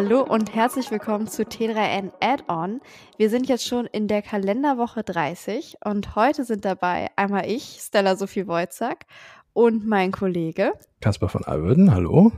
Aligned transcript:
Hallo 0.00 0.22
und 0.22 0.54
herzlich 0.54 0.92
willkommen 0.92 1.26
zu 1.26 1.42
T3N 1.42 2.12
Add-on. 2.20 2.80
Wir 3.16 3.30
sind 3.30 3.48
jetzt 3.48 3.66
schon 3.66 3.84
in 3.86 4.06
der 4.06 4.22
Kalenderwoche 4.22 5.02
30 5.02 5.78
und 5.84 6.14
heute 6.14 6.44
sind 6.44 6.64
dabei 6.64 7.08
einmal 7.16 7.50
ich, 7.50 7.80
Stella 7.80 8.14
Sophie 8.14 8.46
Wojcak 8.46 9.06
und 9.54 9.88
mein 9.88 10.12
Kollege 10.12 10.74
Kasper 11.00 11.28
von 11.28 11.42
Alverden. 11.44 11.92
Hallo. 11.92 12.30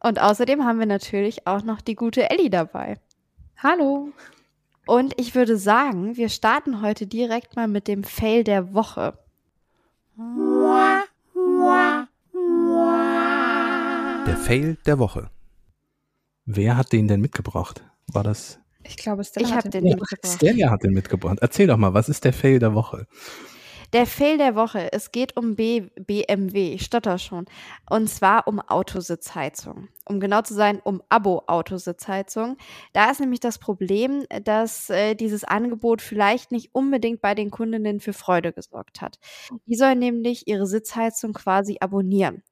Und 0.00 0.22
außerdem 0.22 0.64
haben 0.64 0.78
wir 0.78 0.86
natürlich 0.86 1.46
auch 1.46 1.62
noch 1.62 1.82
die 1.82 1.96
gute 1.96 2.30
Ellie 2.30 2.48
dabei. 2.48 2.98
Hallo. 3.62 4.08
Und 4.86 5.20
ich 5.20 5.34
würde 5.34 5.58
sagen, 5.58 6.16
wir 6.16 6.30
starten 6.30 6.80
heute 6.80 7.06
direkt 7.06 7.56
mal 7.56 7.68
mit 7.68 7.88
dem 7.88 8.04
Fail 8.04 8.42
der 8.42 8.72
Woche. 8.72 9.18
Der 14.26 14.36
Fail 14.38 14.78
der 14.86 14.98
Woche. 14.98 15.28
Wer 16.46 16.76
hat 16.76 16.92
den 16.92 17.08
denn 17.08 17.20
mitgebracht? 17.20 17.84
War 18.06 18.22
das? 18.22 18.60
Ich 18.84 18.96
glaube, 18.96 19.24
Stella 19.24 19.48
ich 19.48 19.54
hat 19.54 19.64
habe 19.64 19.70
den 19.70 19.84
Ja, 19.84 19.96
mitgebracht. 19.96 20.36
Stella 20.36 20.70
hat 20.70 20.82
den 20.84 20.92
mitgebracht. 20.92 21.38
Erzähl 21.40 21.66
doch 21.66 21.76
mal, 21.76 21.92
was 21.94 22.08
ist 22.08 22.24
der 22.24 22.32
Fail 22.32 22.58
der 22.60 22.74
Woche? 22.74 23.06
Der 23.92 24.06
Fail 24.06 24.36
der 24.38 24.54
Woche. 24.56 24.92
Es 24.92 25.12
geht 25.12 25.36
um 25.36 25.54
B 25.56 25.88
BMW. 25.96 26.74
Ich 26.74 26.84
stotter 26.84 27.18
schon. 27.18 27.46
Und 27.88 28.08
zwar 28.08 28.46
um 28.48 28.60
Autositzheizung. 28.60 29.88
Um 30.08 30.20
genau 30.20 30.42
zu 30.42 30.54
sein, 30.54 30.80
um 30.82 31.02
Abo-Autositzheizung. 31.08 32.56
Da 32.92 33.10
ist 33.10 33.20
nämlich 33.20 33.40
das 33.40 33.58
Problem, 33.58 34.24
dass 34.44 34.90
äh, 34.90 35.14
dieses 35.14 35.44
Angebot 35.44 36.02
vielleicht 36.02 36.52
nicht 36.52 36.74
unbedingt 36.74 37.20
bei 37.20 37.34
den 37.34 37.50
Kundinnen 37.50 38.00
für 38.00 38.12
Freude 38.12 38.52
gesorgt 38.52 39.00
hat. 39.00 39.18
Die 39.66 39.76
sollen 39.76 39.98
nämlich 40.00 40.46
ihre 40.48 40.66
Sitzheizung 40.66 41.32
quasi 41.32 41.78
abonnieren. 41.80 42.42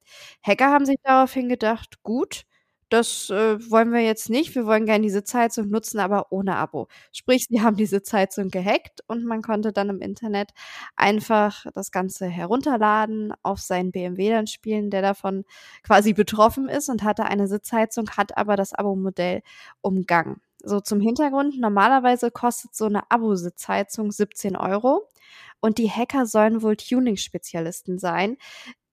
Hacker 0.42 0.70
haben 0.70 0.86
sich 0.86 0.96
daraufhin 1.02 1.48
gedacht, 1.48 2.02
gut, 2.02 2.44
das 2.88 3.30
äh, 3.30 3.58
wollen 3.70 3.92
wir 3.92 4.00
jetzt 4.00 4.30
nicht. 4.30 4.54
Wir 4.54 4.66
wollen 4.66 4.86
gerne 4.86 5.02
die 5.02 5.10
Sitzheizung 5.10 5.68
nutzen, 5.68 5.98
aber 6.00 6.32
ohne 6.32 6.56
Abo. 6.56 6.88
Sprich, 7.12 7.46
sie 7.48 7.62
haben 7.62 7.76
die 7.76 7.86
Sitzheizung 7.86 8.48
gehackt 8.50 9.00
und 9.06 9.24
man 9.24 9.42
konnte 9.42 9.72
dann 9.72 9.88
im 9.90 10.00
Internet 10.00 10.50
einfach 10.96 11.66
das 11.74 11.90
Ganze 11.90 12.26
herunterladen, 12.26 13.32
auf 13.42 13.60
seinen 13.60 13.92
BMW 13.92 14.30
dann 14.30 14.46
spielen, 14.46 14.90
der 14.90 15.02
davon 15.02 15.44
quasi 15.82 16.12
betroffen 16.12 16.68
ist 16.68 16.88
und 16.88 17.02
hatte 17.02 17.24
eine 17.24 17.48
Sitzheizung, 17.48 18.10
hat 18.10 18.36
aber 18.36 18.56
das 18.56 18.72
Abo-Modell 18.72 19.42
umgangen. 19.80 20.40
So 20.62 20.80
zum 20.80 21.00
Hintergrund, 21.00 21.58
normalerweise 21.60 22.30
kostet 22.30 22.74
so 22.74 22.86
eine 22.86 23.10
Abo-Sitzheizung 23.10 24.10
17 24.10 24.56
Euro 24.56 25.08
und 25.60 25.78
die 25.78 25.90
Hacker 25.90 26.26
sollen 26.26 26.62
wohl 26.62 26.76
Tuning-Spezialisten 26.76 27.98
sein. 27.98 28.36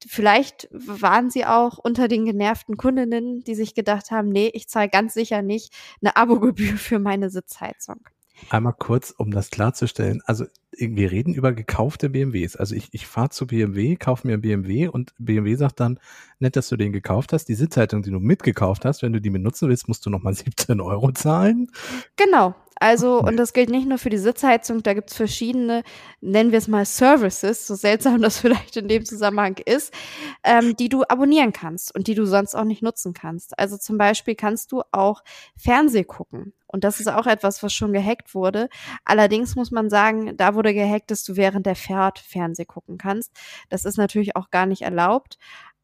Vielleicht 0.08 0.68
waren 0.72 1.30
sie 1.30 1.46
auch 1.46 1.78
unter 1.78 2.08
den 2.08 2.26
genervten 2.26 2.78
Kundinnen, 2.78 3.44
die 3.44 3.56
sich 3.56 3.76
gedacht 3.76 4.12
haben, 4.12 4.30
nee, 4.30 4.50
ich 4.54 4.68
zahle 4.68 4.90
ganz 4.90 5.14
sicher 5.14 5.42
nicht 5.42 5.74
eine 6.02 6.16
Abogebühr 6.16 6.78
für 6.78 7.00
meine 7.00 7.30
Sitzheizung. 7.30 8.02
Einmal 8.50 8.74
kurz, 8.78 9.12
um 9.12 9.32
das 9.32 9.50
klarzustellen. 9.50 10.22
Also 10.26 10.46
wir 10.78 11.12
reden 11.12 11.34
über 11.34 11.52
gekaufte 11.52 12.10
BMWs. 12.10 12.56
Also 12.56 12.76
ich, 12.76 12.90
ich 12.92 13.06
fahre 13.06 13.30
zu 13.30 13.48
BMW, 13.48 13.96
kaufe 13.96 14.26
mir 14.26 14.34
einen 14.34 14.42
BMW 14.42 14.88
und 14.88 15.14
BMW 15.18 15.56
sagt 15.56 15.80
dann, 15.80 16.00
nett, 16.40 16.56
dass 16.56 16.70
du 16.70 16.78
den 16.78 16.92
gekauft 16.92 17.34
hast. 17.34 17.46
Die 17.46 17.56
Sitzheizung, 17.56 18.04
die 18.04 18.12
du 18.12 18.20
mitgekauft 18.20 18.86
hast, 18.86 19.02
wenn 19.02 19.14
du 19.14 19.22
die 19.22 19.30
benutzen 19.30 19.70
willst, 19.70 19.88
musst 19.88 20.06
du 20.06 20.10
nochmal 20.10 20.34
17 20.34 20.80
Euro 20.82 21.12
zahlen. 21.12 21.72
Genau. 22.16 22.56
Also, 22.82 23.20
und 23.20 23.38
das 23.38 23.54
gilt 23.54 23.70
nicht 23.70 23.88
nur 23.88 24.00
für 24.00 24.10
die 24.10 24.18
Sitzheizung, 24.18 24.82
da 24.82 24.96
gibt's 24.96 25.16
verschiedene, 25.16 25.84
nennen 26.20 26.52
wir 26.52 26.58
es 26.58 26.68
mal 26.68 26.84
Services, 26.84 27.68
so 27.68 27.76
seltsam 27.76 28.20
das 28.24 28.38
vielleicht 28.40 28.76
in 28.76 28.88
dem 28.88 29.06
Zusammenhang 29.06 29.58
ist, 29.64 29.94
ähm, 30.44 30.76
die 30.76 30.90
du 30.90 31.04
abonnieren 31.08 31.54
kannst 31.54 31.94
und 31.94 32.08
die 32.08 32.16
du 32.16 32.26
sonst 32.26 32.56
auch 32.56 32.64
nicht 32.64 32.82
nutzen 32.82 33.14
kannst. 33.14 33.60
Also 33.60 33.78
zum 33.78 34.00
Beispiel 34.00 34.34
kannst 34.34 34.72
du 34.72 34.82
auch 34.92 35.22
Fernseh 35.56 36.06
gucken. 36.06 36.54
Und 36.72 36.84
das 36.84 37.00
ist 37.00 37.08
auch 37.08 37.28
etwas, 37.28 37.62
was 37.64 37.74
schon 37.74 37.94
gehackt 37.94 38.34
wurde. 38.34 38.70
Allerdings 39.06 39.56
muss 39.56 39.72
man 39.72 39.90
sagen, 39.90 40.36
da 40.38 40.56
wurde 40.56 40.74
gehackt, 40.74 41.12
dass 41.12 41.24
du 41.24 41.36
während 41.36 41.66
der 41.66 41.76
Fahrt 41.76 42.20
Fernseh 42.20 42.66
gucken 42.66 42.98
kannst. 42.98 43.32
Das 43.70 43.86
ist 43.86 43.98
natürlich 43.98 44.36
auch 44.36 44.50
gar 44.50 44.66
nicht 44.66 44.82
erlaubt. 44.82 45.38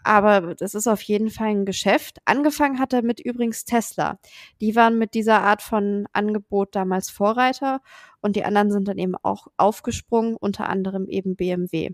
Aber 0.03 0.56
das 0.56 0.74
ist 0.74 0.88
auf 0.88 1.02
jeden 1.02 1.30
Fall 1.30 1.48
ein 1.48 1.66
Geschäft. 1.66 2.20
Angefangen 2.24 2.80
hat 2.80 2.94
damit 2.94 3.20
übrigens 3.20 3.66
Tesla. 3.66 4.20
Die 4.62 4.75
waren 4.75 4.98
mit 4.98 5.14
dieser 5.14 5.42
Art 5.42 5.62
von 5.62 6.08
Angebot 6.14 6.75
damals 6.75 7.09
Vorreiter 7.09 7.81
und 8.22 8.38
die 8.38 8.46
anderen 8.46 8.72
sind 8.72 8.88
dann 8.88 8.98
eben 8.98 9.16
auch 9.22 9.48
aufgesprungen, 9.58 10.38
unter 10.38 10.69
anderem 10.69 11.08
eben 11.09 11.36
BMW. 11.36 11.92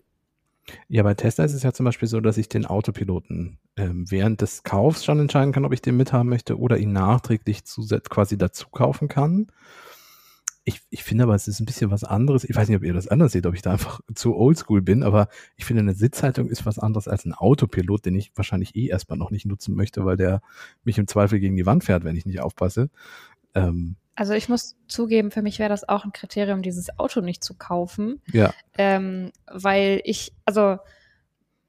Ja, 0.87 1.03
bei 1.03 1.13
Tesla 1.13 1.43
ist 1.43 1.53
es 1.53 1.63
ja 1.63 1.73
zum 1.73 1.85
Beispiel 1.85 2.07
so, 2.07 2.21
dass 2.21 2.37
ich 2.37 2.47
den 2.47 2.65
Autopiloten 2.65 3.57
ähm, 3.75 4.09
während 4.09 4.41
des 4.41 4.63
Kaufs 4.63 5.03
schon 5.03 5.19
entscheiden 5.19 5.51
kann, 5.51 5.65
ob 5.65 5.73
ich 5.73 5.81
den 5.81 5.97
mithaben 5.97 6.29
möchte 6.29 6.57
oder 6.57 6.77
ihn 6.77 6.93
nachträglich 6.93 7.65
zusätzlich 7.65 8.09
quasi 8.09 8.37
dazu 8.37 8.69
kaufen 8.69 9.07
kann. 9.07 9.47
Ich, 10.65 10.79
ich 10.89 11.03
finde 11.03 11.25
aber, 11.25 11.35
es 11.35 11.49
ist 11.49 11.59
ein 11.59 11.65
bisschen 11.65 11.91
was 11.91 12.05
anderes. 12.05 12.45
Ich 12.45 12.55
weiß 12.55 12.69
nicht, 12.69 12.77
ob 12.77 12.83
ihr 12.83 12.93
das 12.93 13.09
anders 13.09 13.33
seht, 13.33 13.45
ob 13.45 13.53
ich 13.53 13.61
da 13.61 13.73
einfach 13.73 13.99
zu 14.15 14.35
oldschool 14.35 14.81
bin, 14.81 15.03
aber 15.03 15.27
ich 15.57 15.65
finde, 15.65 15.81
eine 15.81 15.93
Sitzhaltung 15.93 16.47
ist 16.47 16.65
was 16.65 16.79
anderes 16.79 17.09
als 17.09 17.25
ein 17.25 17.33
Autopilot, 17.33 18.05
den 18.05 18.15
ich 18.15 18.31
wahrscheinlich 18.35 18.75
eh 18.75 18.87
erstmal 18.87 19.17
noch 19.17 19.31
nicht 19.31 19.45
nutzen 19.45 19.75
möchte, 19.75 20.05
weil 20.05 20.15
der 20.15 20.41
mich 20.85 20.97
im 20.97 21.07
Zweifel 21.07 21.39
gegen 21.39 21.57
die 21.57 21.65
Wand 21.65 21.83
fährt, 21.83 22.05
wenn 22.05 22.15
ich 22.15 22.25
nicht 22.25 22.39
aufpasse. 22.39 22.89
Ähm, 23.53 23.97
Also 24.15 24.33
ich 24.33 24.47
muss 24.49 24.75
zugeben, 24.87 25.31
für 25.31 25.41
mich 25.41 25.57
wäre 25.59 25.69
das 25.69 25.87
auch 25.89 26.05
ein 26.05 26.13
Kriterium, 26.13 26.61
dieses 26.61 26.99
Auto 26.99 27.21
nicht 27.21 27.43
zu 27.43 27.55
kaufen, 27.55 28.21
ja, 28.31 28.53
ähm, 28.77 29.31
weil 29.51 30.01
ich, 30.03 30.33
also 30.45 30.77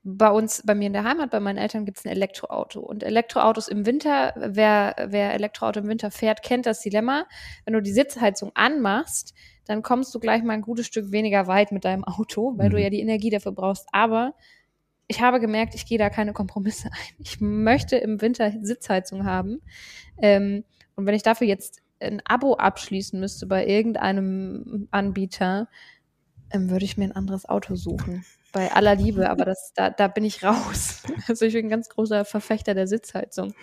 bei 0.07 0.29
uns, 0.29 0.63
bei 0.67 0.75
mir 0.75 0.89
in 0.89 0.93
der 0.93 1.05
Heimat, 1.05 1.31
bei 1.31 1.41
meinen 1.41 1.57
Eltern 1.57 1.87
gibt 1.87 1.97
es 1.99 2.05
ein 2.05 2.11
Elektroauto. 2.11 2.81
Und 2.81 3.03
Elektroautos 3.03 3.69
im 3.69 3.87
Winter, 3.87 4.35
wer, 4.37 4.95
wer 5.09 5.33
Elektroauto 5.33 5.81
im 5.81 5.89
Winter 5.89 6.11
fährt, 6.11 6.43
kennt 6.43 6.67
das 6.67 6.81
Dilemma. 6.81 7.25
Wenn 7.65 7.73
du 7.73 7.81
die 7.81 7.93
Sitzheizung 7.93 8.53
anmachst, 8.55 9.33
dann 9.65 9.81
kommst 9.83 10.15
du 10.15 10.21
gleich 10.21 10.43
mal 10.43 10.53
ein 10.53 10.61
gutes 10.61 10.87
Stück 10.87 11.11
weniger 11.11 11.47
weit 11.47 11.73
mit 11.73 11.87
deinem 11.87 12.05
Auto, 12.05 12.53
weil 12.59 12.69
du 12.69 12.77
Mhm. 12.77 12.83
ja 12.83 12.91
die 12.91 13.01
Energie 13.01 13.31
dafür 13.31 13.53
brauchst. 13.53 13.89
Aber 13.93 14.35
ich 15.07 15.23
habe 15.23 15.41
gemerkt, 15.41 15.75
ich 15.75 15.87
gehe 15.87 15.97
da 15.97 16.11
keine 16.11 16.35
Kompromisse 16.35 16.89
ein. 16.93 17.15
Ich 17.19 17.41
möchte 17.41 17.97
im 17.97 18.21
Winter 18.21 18.53
Sitzheizung 18.61 19.25
haben. 19.25 19.63
Ähm, 20.21 20.65
und 20.97 21.07
wenn 21.07 21.15
ich 21.15 21.23
dafür 21.23 21.47
jetzt 21.47 21.81
ein 22.05 22.23
Abo 22.25 22.55
abschließen 22.55 23.19
müsste 23.19 23.47
bei 23.47 23.67
irgendeinem 23.67 24.89
Anbieter, 24.91 25.69
ähm, 26.51 26.71
würde 26.71 26.85
ich 26.85 26.97
mir 26.97 27.05
ein 27.05 27.13
anderes 27.17 27.49
Auto 27.49 27.75
suchen. 27.77 28.25
Bei 28.53 28.71
aller 28.71 28.95
Liebe, 28.95 29.29
aber 29.29 29.45
das, 29.45 29.73
da, 29.75 29.91
da 29.91 30.07
bin 30.07 30.25
ich 30.25 30.45
raus. 30.45 31.03
Also 31.27 31.45
ich 31.47 31.55
bin 31.55 31.67
ein 31.67 31.71
ganz 31.71 31.89
großer 31.89 32.25
Verfechter 32.25 32.75
der 32.75 32.87
Sitzheizung. 32.87 33.55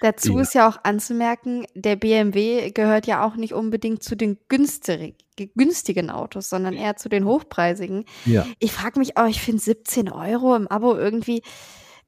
Dazu 0.00 0.36
Ja. 0.36 0.42
ist 0.42 0.54
ja 0.54 0.68
auch 0.68 0.78
anzumerken, 0.82 1.66
der 1.74 1.94
BMW 1.96 2.70
gehört 2.72 3.06
ja 3.06 3.24
auch 3.24 3.36
nicht 3.36 3.52
unbedingt 3.52 4.02
zu 4.02 4.16
den 4.16 4.38
günstig, 4.48 5.16
günstigen 5.54 6.10
Autos, 6.10 6.48
sondern 6.48 6.74
eher 6.74 6.96
zu 6.96 7.08
den 7.08 7.24
hochpreisigen. 7.26 8.04
ja. 8.24 8.46
Ich 8.58 8.72
frage 8.72 8.98
mich 8.98 9.16
auch, 9.16 9.26
ich 9.28 9.40
finde 9.42 9.60
17 9.62 10.10
Euro 10.10 10.56
im 10.56 10.66
Abo 10.66 10.96
irgendwie, 10.96 11.42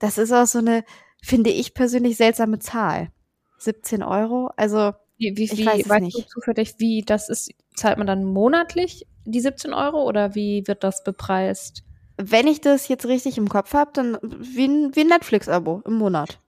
das 0.01 0.19
ist 0.19 0.33
auch 0.33 0.47
so 0.47 0.59
eine, 0.59 0.85
finde 1.23 1.51
ich 1.51 1.75
persönlich, 1.75 2.17
seltsame 2.17 2.59
Zahl. 2.59 3.11
17 3.59 4.03
Euro, 4.03 4.51
also 4.57 4.93
Wie, 5.25 5.37
wie, 5.37 5.45
Ich 5.45 5.59
wie 5.59 5.67
weiß 5.67 5.89
weißt 5.89 6.03
nicht. 6.03 6.19
du 6.19 6.23
zufällig, 6.23 6.75
wie 6.79 7.03
das 7.03 7.29
ist? 7.29 7.51
Zahlt 7.75 7.99
man 7.99 8.07
dann 8.07 8.25
monatlich 8.25 9.07
die 9.25 9.41
17 9.41 9.73
Euro 9.73 10.03
oder 10.03 10.35
wie 10.35 10.67
wird 10.67 10.85
das 10.85 11.03
bepreist? 11.03 11.85
wenn 12.17 12.47
ich 12.47 12.61
das 12.61 12.89
jetzt 12.89 13.07
richtig 13.07 13.39
im 13.39 13.49
Kopf 13.49 13.75
habe, 13.75 13.91
dann 13.93 14.19
wie 14.23 14.67
ein, 14.67 14.95
wie 14.95 15.01
ein 15.01 15.09
Netflix-Abo 15.09 15.83
im 15.85 15.95
Monat. 15.95 16.39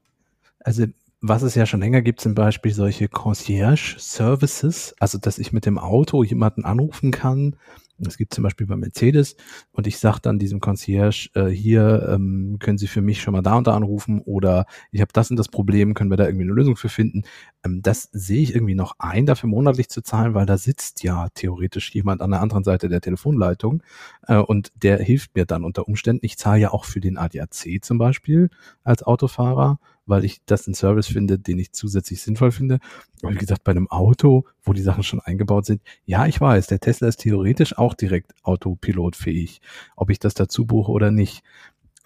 Also 0.60 0.86
was 1.20 1.42
es 1.42 1.54
ja 1.54 1.66
schon 1.66 1.80
länger 1.80 2.02
gibt, 2.02 2.20
sind 2.20 2.34
Beispiel 2.34 2.72
solche 2.72 3.08
Concierge-Services, 3.08 4.94
also 5.00 5.18
dass 5.18 5.38
ich 5.38 5.52
mit 5.52 5.66
dem 5.66 5.78
Auto 5.78 6.22
jemanden 6.22 6.64
anrufen 6.64 7.10
kann. 7.10 7.56
Es 8.04 8.16
gibt 8.16 8.34
zum 8.34 8.44
Beispiel 8.44 8.66
bei 8.66 8.76
Mercedes 8.76 9.36
und 9.72 9.86
ich 9.86 9.98
sage 9.98 10.18
dann 10.20 10.38
diesem 10.38 10.60
Concierge, 10.60 11.30
äh, 11.34 11.46
hier 11.46 12.08
ähm, 12.10 12.58
können 12.60 12.78
Sie 12.78 12.88
für 12.88 13.00
mich 13.00 13.22
schon 13.22 13.32
mal 13.32 13.42
da 13.42 13.56
und 13.56 13.66
da 13.66 13.74
anrufen 13.74 14.20
oder 14.20 14.66
ich 14.92 15.00
habe 15.00 15.12
das 15.12 15.30
und 15.30 15.36
das 15.36 15.48
Problem, 15.48 15.94
können 15.94 16.10
wir 16.10 16.16
da 16.16 16.26
irgendwie 16.26 16.44
eine 16.44 16.52
Lösung 16.52 16.76
für 16.76 16.88
finden. 16.88 17.22
Ähm, 17.64 17.80
das 17.82 18.08
sehe 18.12 18.42
ich 18.42 18.54
irgendwie 18.54 18.74
noch 18.74 18.96
ein, 18.98 19.24
dafür 19.24 19.48
monatlich 19.48 19.88
zu 19.88 20.02
zahlen, 20.02 20.34
weil 20.34 20.46
da 20.46 20.58
sitzt 20.58 21.02
ja 21.02 21.28
theoretisch 21.34 21.94
jemand 21.94 22.20
an 22.20 22.30
der 22.30 22.42
anderen 22.42 22.64
Seite 22.64 22.88
der 22.88 23.00
Telefonleitung 23.00 23.82
äh, 24.26 24.36
und 24.36 24.72
der 24.74 24.98
hilft 24.98 25.34
mir 25.34 25.46
dann 25.46 25.64
unter 25.64 25.88
Umständen. 25.88 26.24
Ich 26.24 26.36
zahle 26.36 26.60
ja 26.60 26.70
auch 26.72 26.84
für 26.84 27.00
den 27.00 27.16
ADAC 27.16 27.78
zum 27.82 27.98
Beispiel 27.98 28.50
als 28.84 29.02
Autofahrer 29.02 29.78
weil 30.06 30.24
ich 30.24 30.40
das 30.46 30.66
einen 30.66 30.74
Service 30.74 31.08
finde, 31.08 31.38
den 31.38 31.58
ich 31.58 31.72
zusätzlich 31.72 32.22
sinnvoll 32.22 32.52
finde. 32.52 32.78
Aber 33.22 33.32
wie 33.32 33.38
gesagt, 33.38 33.64
bei 33.64 33.72
einem 33.72 33.90
Auto, 33.90 34.44
wo 34.62 34.72
die 34.72 34.82
Sachen 34.82 35.02
schon 35.02 35.20
eingebaut 35.20 35.66
sind, 35.66 35.82
ja, 36.04 36.26
ich 36.26 36.40
weiß, 36.40 36.68
der 36.68 36.80
Tesla 36.80 37.08
ist 37.08 37.18
theoretisch 37.18 37.76
auch 37.76 37.94
direkt 37.94 38.34
autopilotfähig, 38.42 39.60
ob 39.96 40.10
ich 40.10 40.18
das 40.18 40.34
dazu 40.34 40.66
buche 40.66 40.92
oder 40.92 41.10
nicht. 41.10 41.42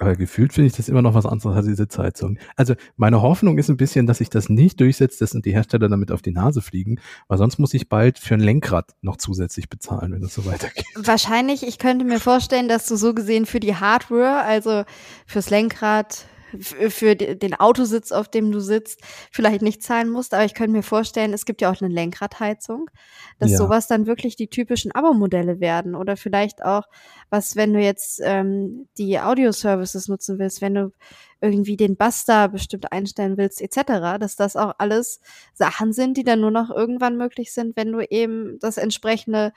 Aber 0.01 0.17
gefühlt 0.17 0.55
finde 0.55 0.69
ich 0.69 0.73
das 0.73 0.89
immer 0.89 1.03
noch 1.03 1.13
was 1.13 1.27
anderes 1.27 1.55
als 1.55 1.67
die 1.67 1.75
Sitzheizung. 1.75 2.39
Also 2.57 2.75
meine 2.97 3.21
Hoffnung 3.21 3.59
ist 3.59 3.69
ein 3.69 3.77
bisschen, 3.77 4.07
dass 4.07 4.17
sich 4.19 4.31
das 4.31 4.49
nicht 4.49 4.81
durchsetzt, 4.81 5.21
dass 5.21 5.33
die 5.33 5.53
Hersteller 5.53 5.91
damit 5.91 6.11
auf 6.11 6.23
die 6.23 6.33
Nase 6.33 6.63
fliegen, 6.63 6.99
weil 7.29 7.37
sonst 7.37 7.59
muss 7.59 7.75
ich 7.75 7.91
bald 7.91 8.19
für 8.19 8.33
ein 8.33 8.41
Lenkrad 8.41 8.95
noch 9.03 9.19
zusätzlich 9.19 9.69
bezahlen, 9.69 10.13
wenn 10.13 10.23
das 10.23 10.33
so 10.33 10.47
weitergeht. 10.47 10.87
Wahrscheinlich, 10.95 11.67
ich 11.67 11.79
könnte 11.79 12.07
mir 12.07 12.19
vorstellen, 12.19 12.67
dass 12.67 12.87
du 12.87 12.97
so 12.97 13.13
gesehen 13.13 13.45
für 13.45 13.61
die 13.61 13.77
Hardware, 13.77 14.43
also 14.43 14.85
fürs 15.27 15.51
Lenkrad, 15.51 16.25
für 16.59 17.17
den 17.17 17.55
Autositz, 17.55 18.13
auf 18.13 18.29
dem 18.29 18.51
du 18.51 18.61
sitzt, 18.61 19.01
vielleicht 19.31 19.63
nicht 19.63 19.83
zahlen 19.83 20.11
musst. 20.11 20.35
Aber 20.35 20.45
ich 20.45 20.55
könnte 20.55 20.73
mir 20.73 20.83
vorstellen, 20.83 21.33
es 21.33 21.45
gibt 21.45 21.61
ja 21.61 21.71
auch 21.71 21.81
eine 21.81 21.93
Lenkradheizung, 21.93 22.91
dass 23.39 23.53
Ja. 23.53 23.59
sowas 23.59 23.87
dann 23.87 24.07
wirklich 24.07 24.37
die 24.37 24.49
typischen 24.49 24.93
Abo-Modelle 24.93 25.61
werden. 25.61 25.95
Oder 25.95 26.17
vielleicht 26.17 26.65
auch, 26.65 26.85
was, 27.29 27.57
wenn 27.57 27.73
du 27.73 27.81
jetzt 27.81 28.21
ähm, 28.25 28.89
die 28.99 29.19
Audio-Services 29.19 30.09
nutzen 30.09 30.39
willst, 30.39 30.61
wenn 30.61 30.75
du 30.75 30.93
irgendwie 31.41 31.77
den 31.77 31.97
da 32.27 32.47
bestimmt 32.49 32.93
einstellen 32.93 33.37
willst, 33.37 33.63
etc., 33.63 34.19
dass 34.19 34.37
das 34.37 34.57
auch 34.57 34.75
alles 34.79 35.21
Sachen 35.55 35.93
sind, 35.93 36.17
die 36.17 36.25
dann 36.25 36.41
nur 36.41 36.51
noch 36.51 36.71
irgendwann 36.71 37.17
möglich 37.17 37.53
sind, 37.53 37.77
wenn 37.77 37.93
du 37.93 38.01
eben 38.01 38.59
das 38.61 38.77
entsprechende 38.77 39.53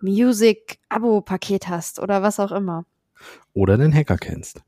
Music-Abo-Paket 0.00 1.68
hast 1.68 2.00
oder 2.00 2.22
was 2.22 2.40
auch 2.40 2.52
immer. 2.52 2.84
Oder 3.54 3.78
den 3.78 3.94
Hacker 3.94 4.18
kennst. 4.18 4.60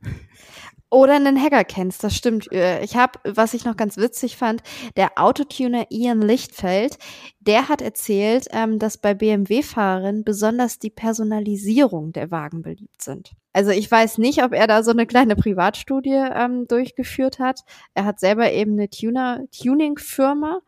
Oder 0.91 1.17
einen 1.17 1.41
Hacker 1.41 1.65
kennst, 1.65 2.03
das 2.03 2.15
stimmt. 2.15 2.51
Äh, 2.51 2.83
Ich 2.83 2.97
habe, 2.97 3.19
was 3.25 3.53
ich 3.53 3.67
noch 3.67 3.77
ganz 3.77 3.99
witzig 3.99 4.39
fand, 4.39 4.63
der 4.97 5.13
Autotuner 5.17 5.87
Ian 5.91 6.23
Lichtfeld, 6.23 6.97
der 7.41 7.69
hat 7.69 7.83
erzählt, 7.83 8.47
ähm, 8.53 8.79
dass 8.79 8.97
bei 8.97 9.13
BMW-Fahrern 9.13 10.25
besonders 10.25 10.79
die 10.79 10.91
Personalisierung 10.91 12.13
der 12.13 12.31
Wagen 12.31 12.63
beliebt 12.63 13.03
sind. 13.03 13.33
Also 13.53 13.71
ich 13.71 13.91
weiß 13.91 14.17
nicht, 14.19 14.43
ob 14.43 14.55
er 14.55 14.67
da 14.67 14.83
so 14.83 14.91
eine 14.91 15.07
kleine 15.07 15.37
Privatstudie 15.37 16.25
ähm, 16.35 16.67
durchgeführt 16.69 17.39
hat. 17.39 17.61
Er 17.95 18.07
hat 18.07 18.19
selber 18.19 18.51
eben 18.53 18.73
eine 18.73 18.89
Tuner, 18.89 19.45
Tuning-Firma. 19.51 20.61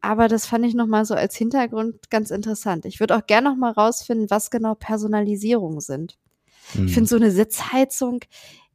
Aber 0.00 0.28
das 0.28 0.46
fand 0.46 0.64
ich 0.66 0.74
nochmal 0.74 1.04
so 1.04 1.14
als 1.14 1.36
Hintergrund 1.36 2.10
ganz 2.10 2.30
interessant. 2.30 2.86
Ich 2.86 3.00
würde 3.00 3.16
auch 3.16 3.26
gerne 3.26 3.50
nochmal 3.50 3.72
rausfinden, 3.72 4.30
was 4.30 4.50
genau 4.50 4.74
Personalisierung 4.74 5.80
sind. 5.80 6.18
Ich 6.74 6.94
finde 6.94 7.08
so 7.08 7.16
eine 7.16 7.30
Sitzheizung, 7.30 8.20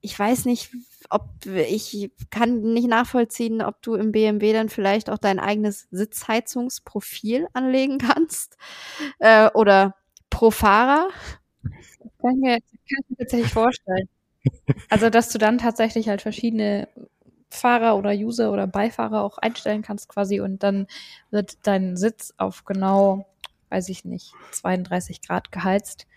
ich 0.02 0.18
weiß 0.18 0.46
nicht, 0.46 0.72
ob 1.10 1.30
ich 1.46 2.12
kann 2.30 2.62
nicht 2.74 2.88
nachvollziehen, 2.88 3.62
ob 3.62 3.82
du 3.82 3.96
im 3.96 4.12
BMW 4.12 4.54
dann 4.54 4.70
vielleicht 4.70 5.10
auch 5.10 5.18
dein 5.18 5.40
eigenes 5.40 5.88
Sitzheizungsprofil 5.92 7.48
anlegen 7.54 7.98
kannst 8.00 8.58
äh, 9.20 9.50
oder 9.54 9.96
pro 10.30 10.52
Fahrer. 10.52 11.10
Kann 12.22 12.32
ich, 12.36 12.42
mir, 12.42 12.58
kann 12.60 13.00
ich 13.04 13.10
mir 13.10 13.18
tatsächlich 13.18 13.54
vorstellen. 13.54 14.10
Also, 14.90 15.10
dass 15.10 15.30
du 15.30 15.38
dann 15.38 15.58
tatsächlich 15.58 16.10
halt 16.10 16.22
verschiedene 16.22 16.88
Fahrer 17.50 17.98
oder 17.98 18.12
User 18.12 18.52
oder 18.52 18.68
Beifahrer 18.68 19.22
auch 19.24 19.38
einstellen 19.38 19.82
kannst 19.82 20.10
quasi 20.10 20.40
und 20.42 20.64
dann 20.64 20.88
wird 21.32 21.58
dein 21.64 21.98
Sitz 21.98 22.34
auf 22.38 22.66
genau, 22.66 23.28
weiß 23.70 23.90
ich 23.90 24.06
nicht, 24.06 24.34
32 24.52 25.22
Grad 25.22 25.52
geheizt 25.52 26.08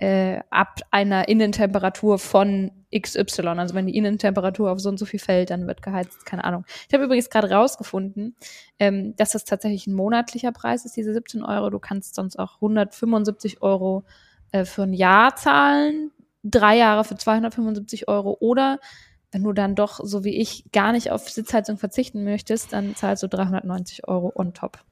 äh, 0.00 0.40
ab 0.48 0.80
einer 0.90 1.28
Innentemperatur 1.28 2.18
von 2.18 2.70
XY. 2.98 3.48
Also 3.48 3.74
wenn 3.74 3.86
die 3.86 3.96
Innentemperatur 3.96 4.72
auf 4.72 4.80
so 4.80 4.88
und 4.88 4.98
so 4.98 5.04
viel 5.04 5.20
fällt, 5.20 5.50
dann 5.50 5.66
wird 5.66 5.82
geheizt, 5.82 6.24
keine 6.24 6.44
Ahnung. 6.44 6.64
Ich 6.88 6.94
habe 6.94 7.04
übrigens 7.04 7.28
gerade 7.28 7.50
rausgefunden, 7.50 8.34
ähm, 8.78 9.14
dass 9.16 9.32
das 9.32 9.44
tatsächlich 9.44 9.86
ein 9.86 9.94
monatlicher 9.94 10.52
Preis 10.52 10.86
ist, 10.86 10.96
diese 10.96 11.12
17 11.12 11.44
Euro. 11.44 11.68
Du 11.68 11.78
kannst 11.78 12.14
sonst 12.14 12.38
auch 12.38 12.56
175 12.56 13.60
Euro 13.60 14.04
äh, 14.52 14.64
für 14.64 14.84
ein 14.84 14.94
Jahr 14.94 15.36
zahlen, 15.36 16.10
drei 16.42 16.78
Jahre 16.78 17.04
für 17.04 17.16
275 17.16 18.08
Euro 18.08 18.38
oder 18.40 18.80
wenn 19.32 19.44
du 19.44 19.52
dann 19.52 19.74
doch, 19.74 20.00
so 20.02 20.24
wie 20.24 20.36
ich, 20.36 20.72
gar 20.72 20.92
nicht 20.92 21.12
auf 21.12 21.28
Sitzheizung 21.28 21.76
verzichten 21.76 22.24
möchtest, 22.24 22.72
dann 22.72 22.96
zahlst 22.96 23.22
du 23.22 23.28
390 23.28 24.08
Euro 24.08 24.32
on 24.34 24.54
top. 24.54 24.82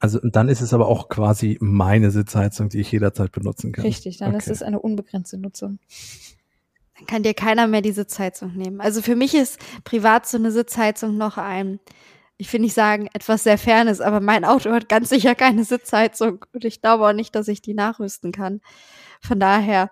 Also 0.00 0.18
dann 0.22 0.48
ist 0.48 0.60
es 0.62 0.72
aber 0.74 0.88
auch 0.88 1.08
quasi 1.08 1.58
meine 1.60 2.10
Sitzheizung, 2.10 2.70
die 2.70 2.80
ich 2.80 2.90
jederzeit 2.90 3.32
benutzen 3.32 3.70
kann. 3.72 3.84
Richtig, 3.84 4.16
dann 4.16 4.34
ist 4.34 4.44
Okay. 4.44 4.52
es 4.52 4.62
eine 4.62 4.80
unbegrenzte 4.80 5.36
Nutzung. 5.38 5.78
Dann 6.96 7.06
kann 7.06 7.22
dir 7.22 7.34
keiner 7.34 7.66
mehr 7.66 7.82
die 7.82 7.92
Sitzheizung 7.92 8.54
nehmen. 8.56 8.80
Also 8.80 9.02
für 9.02 9.14
mich 9.16 9.34
ist 9.34 9.58
privat 9.84 10.26
so 10.26 10.38
eine 10.38 10.50
Sitzheizung 10.52 11.16
noch 11.18 11.36
ein, 11.38 11.80
ich 12.38 12.50
will 12.52 12.60
nicht 12.60 12.74
sagen, 12.74 13.08
etwas 13.12 13.44
sehr 13.44 13.58
Fernes, 13.58 14.00
aber 14.00 14.20
mein 14.20 14.44
Auto 14.46 14.70
hat 14.72 14.88
ganz 14.88 15.10
sicher 15.10 15.34
keine 15.34 15.64
Sitzheizung 15.64 16.44
und 16.54 16.64
ich 16.64 16.80
glaube 16.80 17.06
auch 17.06 17.12
nicht, 17.12 17.34
dass 17.34 17.48
ich 17.48 17.60
die 17.60 17.74
nachrüsten 17.74 18.32
kann. 18.32 18.60
Von 19.20 19.38
daher, 19.38 19.90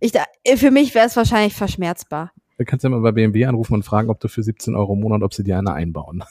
ich, 0.00 0.12
da- 0.12 0.24
für 0.56 0.70
mich 0.70 0.94
wäre 0.94 1.06
es 1.06 1.16
wahrscheinlich 1.16 1.54
verschmerzbar. 1.54 2.32
Du 2.56 2.64
kannst 2.64 2.84
ja 2.84 2.90
mal 2.90 3.00
bei 3.00 3.12
BMW 3.12 3.44
anrufen 3.46 3.74
und 3.74 3.82
fragen, 3.84 4.08
ob 4.10 4.20
du 4.20 4.28
für 4.28 4.42
17 4.42 4.74
Euro 4.74 4.94
im 4.94 5.00
Monat, 5.00 5.22
ob 5.22 5.32
sie 5.34 5.44
dir 5.44 5.58
eine 5.58 5.72
einbauen. 5.74 6.24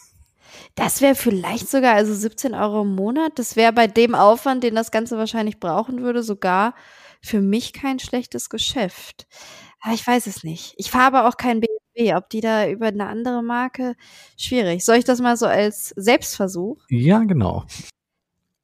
Das 0.75 1.01
wäre 1.01 1.15
vielleicht 1.15 1.69
sogar, 1.69 1.95
also 1.95 2.13
17 2.13 2.53
Euro 2.53 2.81
im 2.81 2.95
Monat, 2.95 3.33
das 3.37 3.55
wäre 3.55 3.73
bei 3.73 3.87
dem 3.87 4.15
Aufwand, 4.15 4.63
den 4.63 4.75
das 4.75 4.91
Ganze 4.91 5.17
wahrscheinlich 5.17 5.59
brauchen 5.59 6.01
würde, 6.01 6.23
sogar 6.23 6.73
für 7.21 7.41
mich 7.41 7.73
kein 7.73 7.99
schlechtes 7.99 8.49
Geschäft. 8.49 9.27
Aber 9.81 9.93
ich 9.93 10.05
weiß 10.05 10.27
es 10.27 10.43
nicht. 10.43 10.73
Ich 10.77 10.91
fahre 10.91 11.17
aber 11.17 11.27
auch 11.27 11.37
kein 11.37 11.61
BMW. 11.61 12.15
Ob 12.15 12.29
die 12.29 12.41
da 12.41 12.67
über 12.69 12.87
eine 12.87 13.07
andere 13.07 13.43
Marke, 13.43 13.95
schwierig. 14.37 14.85
Soll 14.85 14.97
ich 14.97 15.05
das 15.05 15.19
mal 15.19 15.35
so 15.35 15.47
als 15.47 15.89
Selbstversuch? 15.97 16.77
Ja, 16.89 17.19
genau. 17.19 17.65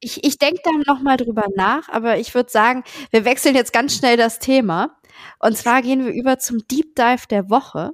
Ich, 0.00 0.24
ich 0.24 0.38
denke 0.38 0.60
da 0.64 0.70
noch 0.86 1.02
mal 1.02 1.16
drüber 1.16 1.46
nach, 1.54 1.88
aber 1.88 2.18
ich 2.18 2.34
würde 2.34 2.50
sagen, 2.50 2.84
wir 3.10 3.24
wechseln 3.24 3.54
jetzt 3.54 3.72
ganz 3.72 3.94
schnell 3.96 4.16
das 4.16 4.38
Thema. 4.38 4.98
Und 5.38 5.56
zwar 5.56 5.82
gehen 5.82 6.04
wir 6.04 6.12
über 6.12 6.38
zum 6.38 6.66
Deep 6.68 6.94
Dive 6.96 7.26
der 7.28 7.50
Woche. 7.50 7.92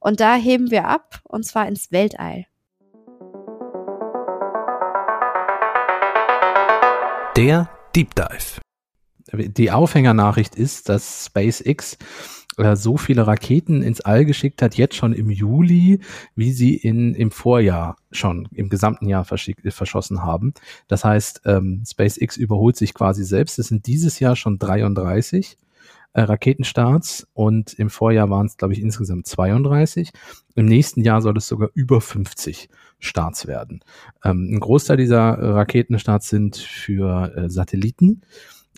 Und 0.00 0.18
da 0.18 0.34
heben 0.34 0.70
wir 0.70 0.86
ab, 0.86 1.20
und 1.24 1.44
zwar 1.44 1.68
ins 1.68 1.92
Weltall. 1.92 2.46
Der 7.36 7.70
Deep 7.96 8.14
Dive. 8.14 8.60
Die 9.32 9.70
Aufhängernachricht 9.70 10.54
ist, 10.54 10.90
dass 10.90 11.24
SpaceX 11.24 11.96
äh, 12.58 12.76
so 12.76 12.98
viele 12.98 13.26
Raketen 13.26 13.82
ins 13.82 14.02
All 14.02 14.26
geschickt 14.26 14.60
hat, 14.60 14.74
jetzt 14.74 14.96
schon 14.96 15.14
im 15.14 15.30
Juli, 15.30 16.00
wie 16.36 16.52
sie 16.52 16.74
in, 16.74 17.14
im 17.14 17.30
Vorjahr 17.30 17.96
schon 18.10 18.48
im 18.52 18.68
gesamten 18.68 19.08
Jahr 19.08 19.26
äh, 19.32 19.70
verschossen 19.70 20.22
haben. 20.22 20.52
Das 20.88 21.04
heißt, 21.04 21.42
ähm, 21.46 21.82
SpaceX 21.88 22.36
überholt 22.36 22.76
sich 22.76 22.92
quasi 22.92 23.24
selbst. 23.24 23.58
Es 23.58 23.68
sind 23.68 23.86
dieses 23.86 24.20
Jahr 24.20 24.36
schon 24.36 24.58
33 24.58 25.56
äh, 26.14 26.22
Raketenstarts 26.22 27.26
und 27.32 27.74
im 27.74 27.90
Vorjahr 27.90 28.30
waren 28.30 28.46
es, 28.46 28.56
glaube 28.56 28.74
ich, 28.74 28.80
insgesamt 28.80 29.26
32. 29.26 30.10
Im 30.54 30.66
nächsten 30.66 31.02
Jahr 31.02 31.22
soll 31.22 31.36
es 31.36 31.48
sogar 31.48 31.70
über 31.74 32.00
50 32.00 32.68
Starts 32.98 33.46
werden. 33.46 33.80
Ähm, 34.24 34.48
ein 34.52 34.60
Großteil 34.60 34.96
dieser 34.96 35.18
Raketenstarts 35.20 36.28
sind 36.28 36.56
für 36.56 37.34
äh, 37.36 37.50
Satelliten. 37.50 38.22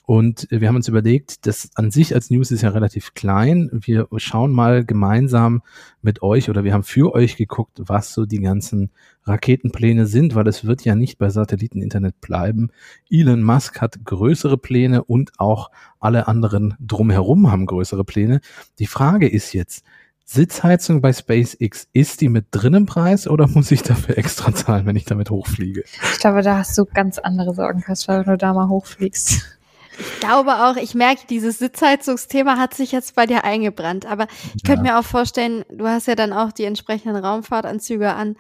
Und 0.07 0.53
äh, 0.53 0.61
wir 0.61 0.69
haben 0.69 0.77
uns 0.77 0.89
überlegt, 0.89 1.47
das 1.47 1.71
an 1.75 1.91
sich 1.91 2.15
als 2.15 2.31
News 2.31 2.51
ist 2.51 2.63
ja 2.63 2.71
relativ 2.71 3.15
klein. 3.15 3.71
Wir 3.73 4.07
schauen 4.17 4.53
mal 4.53 4.85
gemeinsam 4.85 5.63
mit 6.03 6.23
euch 6.23 6.51
oder 6.51 6.63
wir 6.63 6.75
haben 6.75 6.83
für 6.83 7.15
euch 7.15 7.37
geguckt, 7.37 7.81
was 7.87 8.13
so 8.13 8.27
die 8.27 8.41
ganzen 8.41 8.91
Raketenpläne 9.25 10.07
sind, 10.07 10.35
weil 10.35 10.47
es 10.47 10.65
wird 10.67 10.85
ja 10.85 10.95
nicht 10.95 11.19
bei 11.19 11.31
Satelliteninternet 11.31 12.21
bleiben. 12.21 12.71
Elon 13.09 13.43
Musk 13.43 13.81
hat 13.81 14.05
größere 14.05 14.59
Pläne 14.59 15.05
und 15.05 15.33
auch 15.39 15.71
alle 15.99 16.29
anderen 16.29 16.75
drumherum 16.81 17.51
haben 17.51 17.65
größere 17.65 18.05
Pläne. 18.05 18.41
Die 18.79 18.87
Frage 18.87 19.27
ist 19.27 19.55
jetzt, 19.55 19.85
Sitzheizung 20.27 21.03
bei 21.03 21.13
SpaceX, 21.13 21.87
ist 21.93 22.23
die 22.23 22.31
mit 22.31 22.47
drin 22.51 22.75
im 22.75 22.87
Preis 22.87 23.29
oder 23.29 23.47
muss 23.55 23.71
ich 23.71 23.83
dafür 23.83 24.19
extra 24.19 24.55
zahlen, 24.55 24.85
wenn 24.85 24.97
ich 24.97 25.05
damit 25.07 25.31
hochfliege? 25.31 25.85
Ich 26.13 26.19
glaube, 26.19 26.43
da 26.43 26.59
hast 26.59 26.77
du 26.77 26.85
ganz 26.85 27.19
andere 27.19 27.55
Sorgen, 27.55 27.81
Kaspar, 27.81 28.27
wenn 28.27 28.33
du 28.33 28.39
da 28.39 28.53
mal 28.53 28.69
hochfliegst. 28.69 29.59
Ich 29.99 30.21
glaube 30.21 30.65
auch, 30.65 30.77
ich 30.77 30.95
merke, 30.95 31.27
dieses 31.29 31.59
Sitzheizungsthema 31.59 32.59
hat 32.59 32.75
sich 32.75 32.93
jetzt 32.93 33.15
bei 33.15 33.27
dir 33.27 33.45
eingebrannt. 33.45 34.07
Aber 34.07 34.27
ich 34.55 34.65
könnte 34.65 34.83
mir 34.83 34.99
auch 34.99 35.05
vorstellen, 35.05 35.65
du 35.71 35.87
hast 35.87 36.07
ja 36.07 36.15
dann 36.15 36.33
auch 36.33 36.53
die 36.53 36.65
entsprechenden 36.65 37.17
Raumfahrtanzüge 37.17 38.13
an. 38.13 38.37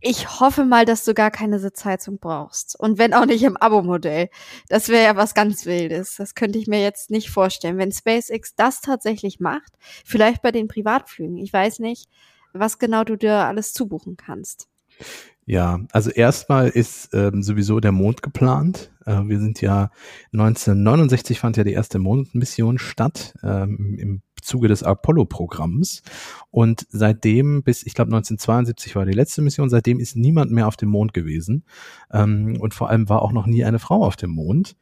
Ich 0.00 0.38
hoffe 0.40 0.64
mal, 0.64 0.84
dass 0.84 1.04
du 1.04 1.14
gar 1.14 1.30
keine 1.30 1.58
Sitzheizung 1.58 2.18
brauchst. 2.18 2.78
Und 2.78 2.98
wenn 2.98 3.14
auch 3.14 3.24
nicht 3.24 3.42
im 3.42 3.56
Abo-Modell. 3.56 4.28
Das 4.68 4.88
wäre 4.88 5.04
ja 5.04 5.16
was 5.16 5.34
ganz 5.34 5.64
Wildes. 5.64 6.16
Das 6.16 6.34
könnte 6.34 6.58
ich 6.58 6.66
mir 6.66 6.82
jetzt 6.82 7.10
nicht 7.10 7.30
vorstellen. 7.30 7.78
Wenn 7.78 7.90
SpaceX 7.90 8.54
das 8.54 8.80
tatsächlich 8.82 9.40
macht, 9.40 9.72
vielleicht 10.04 10.42
bei 10.42 10.52
den 10.52 10.68
Privatflügen. 10.68 11.38
Ich 11.38 11.52
weiß 11.52 11.78
nicht, 11.78 12.10
was 12.52 12.78
genau 12.78 13.04
du 13.04 13.16
dir 13.16 13.34
alles 13.34 13.72
zubuchen 13.72 14.16
kannst. 14.16 14.68
Ja, 15.46 15.80
also 15.92 16.10
erstmal 16.10 16.68
ist 16.68 17.10
ähm, 17.12 17.42
sowieso 17.42 17.78
der 17.78 17.92
Mond 17.92 18.22
geplant. 18.22 18.90
Äh, 19.04 19.22
wir 19.26 19.40
sind 19.40 19.60
ja 19.60 19.90
1969 20.32 21.38
fand 21.38 21.56
ja 21.58 21.64
die 21.64 21.72
erste 21.72 21.98
Mondmission 21.98 22.78
statt 22.78 23.34
ähm, 23.42 23.98
im 23.98 24.22
Zuge 24.40 24.68
des 24.68 24.82
Apollo-Programms 24.82 26.02
und 26.50 26.86
seitdem 26.90 27.62
bis 27.62 27.84
ich 27.84 27.94
glaube 27.94 28.08
1972 28.08 28.96
war 28.96 29.04
die 29.04 29.12
letzte 29.12 29.42
Mission. 29.42 29.68
Seitdem 29.68 30.00
ist 30.00 30.16
niemand 30.16 30.50
mehr 30.50 30.66
auf 30.66 30.76
dem 30.76 30.88
Mond 30.88 31.12
gewesen 31.12 31.64
ähm, 32.10 32.56
und 32.60 32.72
vor 32.72 32.88
allem 32.88 33.08
war 33.08 33.22
auch 33.22 33.32
noch 33.32 33.46
nie 33.46 33.64
eine 33.64 33.78
Frau 33.78 34.04
auf 34.04 34.16
dem 34.16 34.30
Mond. 34.30 34.76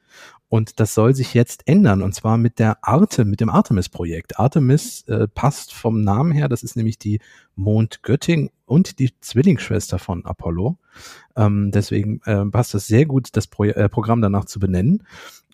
Und 0.52 0.80
das 0.80 0.92
soll 0.92 1.14
sich 1.14 1.32
jetzt 1.32 1.66
ändern, 1.66 2.02
und 2.02 2.14
zwar 2.14 2.36
mit 2.36 2.58
der 2.58 2.84
Arte, 2.86 3.24
mit 3.24 3.40
dem 3.40 3.48
Artemis-Projekt. 3.48 4.38
Artemis 4.38 5.02
äh, 5.08 5.26
passt 5.26 5.72
vom 5.72 6.02
Namen 6.02 6.30
her, 6.30 6.46
das 6.46 6.62
ist 6.62 6.76
nämlich 6.76 6.98
die 6.98 7.20
Mondgöttin 7.54 8.50
und 8.66 8.98
die 8.98 9.18
Zwillingsschwester 9.18 9.98
von 9.98 10.26
Apollo. 10.26 10.76
Ähm, 11.36 11.70
deswegen 11.70 12.20
äh, 12.26 12.44
passt 12.44 12.74
das 12.74 12.86
sehr 12.86 13.06
gut, 13.06 13.30
das 13.32 13.46
Pro 13.46 13.64
äh, 13.64 13.88
Programm 13.88 14.20
danach 14.20 14.44
zu 14.44 14.60
benennen. 14.60 15.04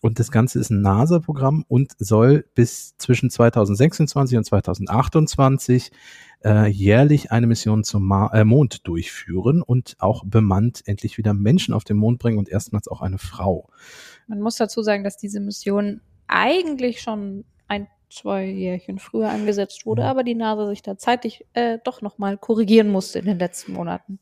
Und 0.03 0.19
das 0.19 0.33
Ganze 0.33 0.59
ist 0.59 0.71
ein 0.71 0.83
NASA-Programm 0.83 1.65
und 1.69 1.93
soll 2.01 2.45
bis 2.57 2.97
zwischen 2.99 3.31
2026 3.31 4.37
und 4.37 4.45
2028 4.47 5.93
äh, 6.45 6.67
jährlich 6.67 7.33
eine 7.33 7.47
Mission 7.47 7.85
zum 7.85 8.07
Ma 8.07 8.31
äh, 8.33 8.45
Mond 8.45 8.87
durchführen 8.87 9.63
und 9.63 9.97
auch 9.99 10.25
bemannt 10.25 10.83
endlich 10.87 11.19
wieder 11.19 11.35
Menschen 11.35 11.75
auf 11.75 11.85
den 11.85 11.97
Mond 11.97 12.19
bringen 12.19 12.39
und 12.39 12.49
erstmals 12.49 12.89
auch 12.89 13.01
eine 13.01 13.19
Frau. 13.19 13.69
Man 14.27 14.41
muss 14.41 14.57
dazu 14.57 14.83
sagen, 14.83 15.05
dass 15.05 15.17
diese 15.17 15.41
Mission 15.41 16.01
eigentlich 16.27 17.01
schon 17.01 17.45
ein, 17.67 17.89
zwei 18.11 18.47
Jährchen 18.47 18.99
früher 18.99 19.31
angesetzt 19.31 19.87
wurde, 19.87 20.05
aber 20.05 20.23
die 20.23 20.35
NASA 20.35 20.69
sich 20.69 20.83
da 20.83 20.97
zeitlich 20.97 21.45
äh, 21.55 21.79
doch 21.85 22.03
nochmal 22.03 22.39
korrigieren 22.39 22.89
musste 22.89 23.19
in 23.19 23.25
den 23.25 23.39
letzten 23.39 23.73
Monaten. 23.73 24.19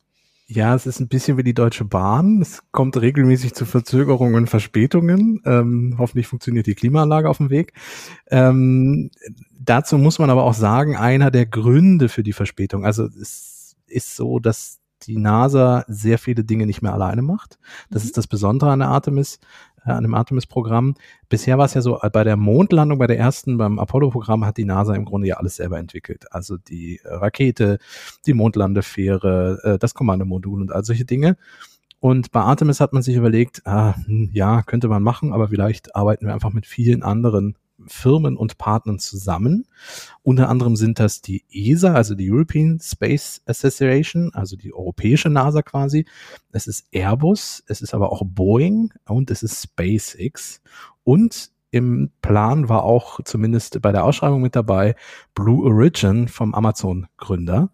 Ja, 0.48 0.76
es 0.76 0.86
ist 0.86 1.00
ein 1.00 1.08
bisschen 1.08 1.36
wie 1.38 1.42
die 1.42 1.54
Deutsche 1.54 1.84
Bahn. 1.84 2.40
Es 2.40 2.62
kommt 2.70 2.96
regelmäßig 2.96 3.54
zu 3.54 3.64
Verzögerungen 3.64 4.36
und 4.36 4.46
Verspätungen. 4.48 5.42
Ähm, 5.44 5.96
hoffentlich 5.98 6.28
funktioniert 6.28 6.68
die 6.68 6.76
Klimaanlage 6.76 7.28
auf 7.28 7.38
dem 7.38 7.50
Weg. 7.50 7.72
Ähm, 8.28 9.10
dazu 9.58 9.98
muss 9.98 10.20
man 10.20 10.30
aber 10.30 10.44
auch 10.44 10.54
sagen, 10.54 10.96
einer 10.96 11.32
der 11.32 11.46
Gründe 11.46 12.08
für 12.08 12.22
die 12.22 12.32
Verspätung, 12.32 12.84
also 12.84 13.06
es 13.06 13.74
ist 13.88 14.14
so, 14.14 14.38
dass 14.38 14.78
die 15.02 15.18
NASA 15.18 15.84
sehr 15.88 16.18
viele 16.18 16.44
Dinge 16.44 16.66
nicht 16.66 16.80
mehr 16.80 16.94
alleine 16.94 17.22
macht. 17.22 17.58
Das 17.90 18.04
mhm. 18.04 18.06
ist 18.06 18.16
das 18.16 18.28
Besondere 18.28 18.70
an 18.70 18.78
der 18.78 18.88
Artemis 18.88 19.40
an 19.94 20.02
dem 20.02 20.14
Artemis-Programm. 20.14 20.94
Bisher 21.28 21.58
war 21.58 21.66
es 21.66 21.74
ja 21.74 21.80
so, 21.80 22.00
äh, 22.00 22.10
bei 22.10 22.24
der 22.24 22.36
Mondlandung, 22.36 22.98
bei 22.98 23.06
der 23.06 23.18
ersten, 23.18 23.58
beim 23.58 23.78
Apollo-Programm 23.78 24.44
hat 24.44 24.56
die 24.56 24.64
NASA 24.64 24.94
im 24.94 25.04
Grunde 25.04 25.28
ja 25.28 25.36
alles 25.36 25.56
selber 25.56 25.78
entwickelt. 25.78 26.26
Also 26.32 26.56
die 26.56 27.00
äh, 27.04 27.14
Rakete, 27.14 27.78
die 28.26 28.34
Mondlandefähre, 28.34 29.60
äh, 29.62 29.78
das 29.78 29.94
Kommandomodul 29.94 30.60
und 30.60 30.72
all 30.72 30.84
solche 30.84 31.04
Dinge. 31.04 31.36
Und 32.00 32.30
bei 32.30 32.40
Artemis 32.40 32.80
hat 32.80 32.92
man 32.92 33.02
sich 33.02 33.16
überlegt, 33.16 33.62
ah, 33.66 33.94
hm, 34.04 34.30
ja, 34.32 34.62
könnte 34.62 34.88
man 34.88 35.02
machen, 35.02 35.32
aber 35.32 35.48
vielleicht 35.48 35.96
arbeiten 35.96 36.26
wir 36.26 36.34
einfach 36.34 36.52
mit 36.52 36.66
vielen 36.66 37.02
anderen 37.02 37.56
Firmen 37.86 38.36
und 38.36 38.58
Partnern 38.58 38.98
zusammen. 38.98 39.66
Unter 40.22 40.48
anderem 40.48 40.76
sind 40.76 40.98
das 40.98 41.20
die 41.20 41.44
ESA, 41.50 41.94
also 41.94 42.14
die 42.14 42.30
European 42.30 42.80
Space 42.82 43.42
Association, 43.46 44.32
also 44.32 44.56
die 44.56 44.72
europäische 44.72 45.28
NASA 45.28 45.62
quasi. 45.62 46.06
Es 46.52 46.66
ist 46.66 46.86
Airbus, 46.92 47.62
es 47.66 47.82
ist 47.82 47.94
aber 47.94 48.12
auch 48.12 48.22
Boeing 48.24 48.92
und 49.06 49.30
es 49.30 49.42
ist 49.42 49.62
SpaceX. 49.62 50.62
Und 51.04 51.50
im 51.70 52.10
Plan 52.22 52.68
war 52.68 52.84
auch 52.84 53.20
zumindest 53.24 53.82
bei 53.82 53.92
der 53.92 54.04
Ausschreibung 54.04 54.40
mit 54.40 54.56
dabei 54.56 54.94
Blue 55.34 55.64
Origin 55.64 56.28
vom 56.28 56.54
Amazon-Gründer. 56.54 57.70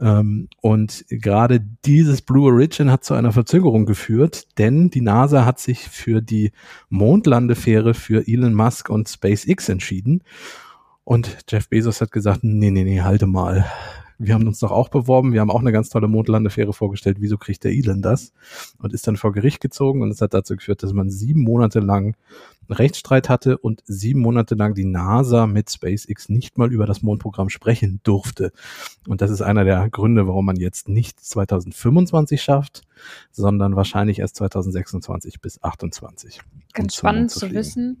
Ähm, 0.00 0.48
und 0.60 1.04
gerade 1.08 1.60
dieses 1.84 2.22
Blue 2.22 2.50
Origin 2.50 2.90
hat 2.90 3.04
zu 3.04 3.14
einer 3.14 3.32
Verzögerung 3.32 3.86
geführt, 3.86 4.58
denn 4.58 4.90
die 4.90 5.00
NASA 5.00 5.44
hat 5.44 5.60
sich 5.60 5.88
für 5.88 6.20
die 6.20 6.52
Mondlandefähre 6.88 7.94
für 7.94 8.26
Elon 8.26 8.54
Musk 8.54 8.90
und 8.90 9.08
SpaceX 9.08 9.68
entschieden. 9.68 10.22
Und 11.04 11.38
Jeff 11.48 11.68
Bezos 11.68 12.00
hat 12.00 12.12
gesagt, 12.12 12.40
nee, 12.42 12.70
nee, 12.70 12.84
nee, 12.84 13.00
halte 13.00 13.26
mal 13.26 13.64
wir 14.18 14.34
haben 14.34 14.46
uns 14.46 14.58
doch 14.58 14.72
auch 14.72 14.88
beworben, 14.88 15.32
wir 15.32 15.40
haben 15.40 15.50
auch 15.50 15.60
eine 15.60 15.72
ganz 15.72 15.90
tolle 15.90 16.08
Mondlandefähre 16.08 16.72
vorgestellt, 16.72 17.18
wieso 17.20 17.38
kriegt 17.38 17.62
der 17.64 17.72
Elon 17.72 18.02
das? 18.02 18.32
Und 18.78 18.92
ist 18.92 19.06
dann 19.06 19.16
vor 19.16 19.32
Gericht 19.32 19.60
gezogen 19.60 20.02
und 20.02 20.10
es 20.10 20.20
hat 20.20 20.34
dazu 20.34 20.56
geführt, 20.56 20.82
dass 20.82 20.92
man 20.92 21.08
sieben 21.08 21.42
Monate 21.42 21.78
lang 21.78 22.16
einen 22.68 22.76
Rechtsstreit 22.76 23.28
hatte 23.28 23.58
und 23.58 23.82
sieben 23.86 24.20
Monate 24.20 24.56
lang 24.56 24.74
die 24.74 24.84
NASA 24.84 25.46
mit 25.46 25.70
SpaceX 25.70 26.28
nicht 26.28 26.58
mal 26.58 26.72
über 26.72 26.84
das 26.84 27.00
Mondprogramm 27.02 27.48
sprechen 27.48 28.00
durfte. 28.02 28.52
Und 29.06 29.22
das 29.22 29.30
ist 29.30 29.40
einer 29.40 29.64
der 29.64 29.88
Gründe, 29.88 30.26
warum 30.26 30.46
man 30.46 30.56
jetzt 30.56 30.88
nicht 30.88 31.20
2025 31.20 32.42
schafft, 32.42 32.82
sondern 33.30 33.76
wahrscheinlich 33.76 34.18
erst 34.18 34.36
2026 34.36 35.40
bis 35.40 35.54
2028. 35.54 36.40
Ganz 36.74 36.96
spannend 36.96 37.30
zu, 37.30 37.40
zu 37.40 37.52
wissen, 37.52 38.00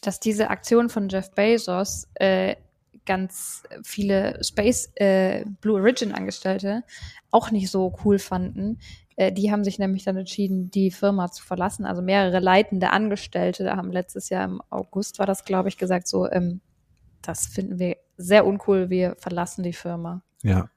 dass 0.00 0.18
diese 0.18 0.50
Aktion 0.50 0.88
von 0.88 1.08
Jeff 1.08 1.32
Bezos 1.32 2.08
äh, 2.14 2.56
ganz 3.08 3.64
viele 3.82 4.38
Space 4.44 4.92
äh, 4.94 5.44
Blue 5.60 5.80
Origin 5.80 6.12
Angestellte 6.12 6.84
auch 7.32 7.50
nicht 7.50 7.70
so 7.70 7.96
cool 8.04 8.18
fanden. 8.20 8.78
Äh, 9.16 9.32
die 9.32 9.50
haben 9.50 9.64
sich 9.64 9.80
nämlich 9.80 10.04
dann 10.04 10.16
entschieden, 10.16 10.70
die 10.70 10.92
Firma 10.92 11.30
zu 11.30 11.42
verlassen. 11.42 11.84
Also 11.84 12.02
mehrere 12.02 12.38
leitende 12.38 12.90
Angestellte 12.90 13.74
haben 13.76 13.90
letztes 13.90 14.28
Jahr 14.28 14.44
im 14.44 14.62
August 14.70 15.18
war 15.18 15.26
das, 15.26 15.44
glaube 15.44 15.68
ich, 15.68 15.78
gesagt, 15.78 16.06
so, 16.06 16.30
ähm, 16.30 16.60
das 17.22 17.46
finden 17.46 17.78
wir 17.80 17.96
sehr 18.16 18.46
uncool, 18.46 18.90
wir 18.90 19.16
verlassen 19.18 19.64
die 19.64 19.72
Firma. 19.72 20.22
Ja. 20.42 20.70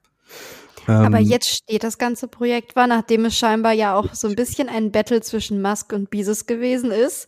Aber 0.88 1.20
ähm, 1.20 1.26
jetzt 1.26 1.50
steht 1.50 1.84
das 1.84 1.98
ganze 1.98 2.28
Projekt 2.28 2.76
war, 2.76 2.88
nachdem 2.88 3.26
es 3.26 3.38
scheinbar 3.38 3.74
ja 3.74 3.96
auch 3.96 4.14
so 4.14 4.28
ein 4.28 4.36
bisschen 4.36 4.70
ein 4.70 4.92
Battle 4.92 5.22
zwischen 5.22 5.62
Musk 5.62 5.94
und 5.94 6.10
Bezos 6.10 6.48
gewesen 6.48 6.92
ist, 6.92 7.28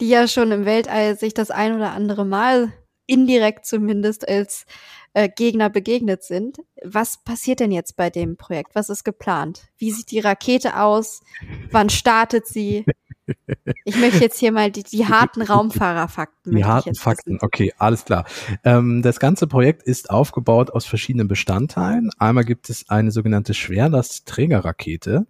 die 0.00 0.08
ja 0.08 0.26
schon 0.26 0.50
im 0.50 0.64
Weltall 0.64 1.16
sich 1.16 1.34
das 1.34 1.50
ein 1.50 1.76
oder 1.76 1.92
andere 1.92 2.24
Mal 2.24 2.72
indirekt 3.10 3.66
zumindest 3.66 4.28
als 4.28 4.64
äh, 5.14 5.28
Gegner 5.28 5.68
begegnet 5.68 6.22
sind. 6.22 6.58
Was 6.84 7.22
passiert 7.22 7.60
denn 7.60 7.72
jetzt 7.72 7.96
bei 7.96 8.10
dem 8.10 8.36
Projekt? 8.36 8.74
Was 8.74 8.88
ist 8.88 9.04
geplant? 9.04 9.68
Wie 9.76 9.90
sieht 9.90 10.10
die 10.10 10.20
Rakete 10.20 10.80
aus? 10.80 11.20
Wann 11.70 11.90
startet 11.90 12.46
sie? 12.46 12.84
Ich 13.84 13.96
möchte 13.96 14.18
jetzt 14.18 14.38
hier 14.38 14.50
mal 14.50 14.72
die, 14.72 14.82
die 14.82 15.06
harten 15.06 15.42
Raumfahrerfakten. 15.42 16.54
Die 16.54 16.64
harten 16.64 16.96
Fakten, 16.96 17.34
wissen. 17.34 17.44
okay, 17.44 17.72
alles 17.78 18.04
klar. 18.04 18.24
Ähm, 18.64 19.02
das 19.02 19.20
ganze 19.20 19.46
Projekt 19.46 19.84
ist 19.84 20.10
aufgebaut 20.10 20.70
aus 20.70 20.84
verschiedenen 20.84 21.28
Bestandteilen. 21.28 22.10
Einmal 22.18 22.44
gibt 22.44 22.70
es 22.70 22.88
eine 22.88 23.12
sogenannte 23.12 23.54
Schwerlastträgerrakete. 23.54 25.26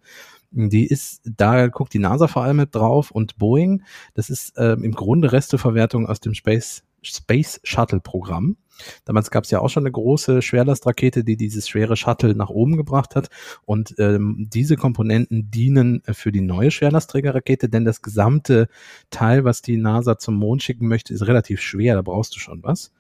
Die 0.50 0.86
ist, 0.86 1.20
da 1.24 1.68
guckt 1.68 1.92
die 1.92 1.98
NASA 1.98 2.26
vor 2.26 2.42
allem 2.42 2.56
mit 2.56 2.74
drauf 2.74 3.10
und 3.10 3.36
Boeing. 3.36 3.84
Das 4.14 4.30
ist 4.30 4.54
ähm, 4.56 4.82
im 4.82 4.92
Grunde 4.92 5.32
Resteverwertung 5.32 6.06
aus 6.06 6.20
dem 6.20 6.34
Space 6.34 6.82
Space 7.02 7.60
Shuttle 7.64 8.00
Programm. 8.00 8.56
Damals 9.04 9.30
gab 9.30 9.44
es 9.44 9.50
ja 9.50 9.60
auch 9.60 9.68
schon 9.68 9.82
eine 9.82 9.92
große 9.92 10.42
Schwerlastrakete, 10.42 11.24
die 11.24 11.36
dieses 11.36 11.68
schwere 11.68 11.96
Shuttle 11.96 12.34
nach 12.34 12.50
oben 12.50 12.76
gebracht 12.76 13.14
hat. 13.14 13.28
Und 13.64 13.94
ähm, 13.98 14.48
diese 14.50 14.76
Komponenten 14.76 15.50
dienen 15.50 16.02
für 16.10 16.32
die 16.32 16.40
neue 16.40 16.70
Schwerlastträgerrakete, 16.70 17.68
denn 17.68 17.84
das 17.84 18.02
gesamte 18.02 18.68
Teil, 19.10 19.44
was 19.44 19.62
die 19.62 19.76
NASA 19.76 20.18
zum 20.18 20.36
Mond 20.36 20.62
schicken 20.62 20.88
möchte, 20.88 21.12
ist 21.12 21.26
relativ 21.26 21.60
schwer. 21.60 21.94
Da 21.94 22.02
brauchst 22.02 22.34
du 22.34 22.40
schon 22.40 22.62
was. 22.62 22.92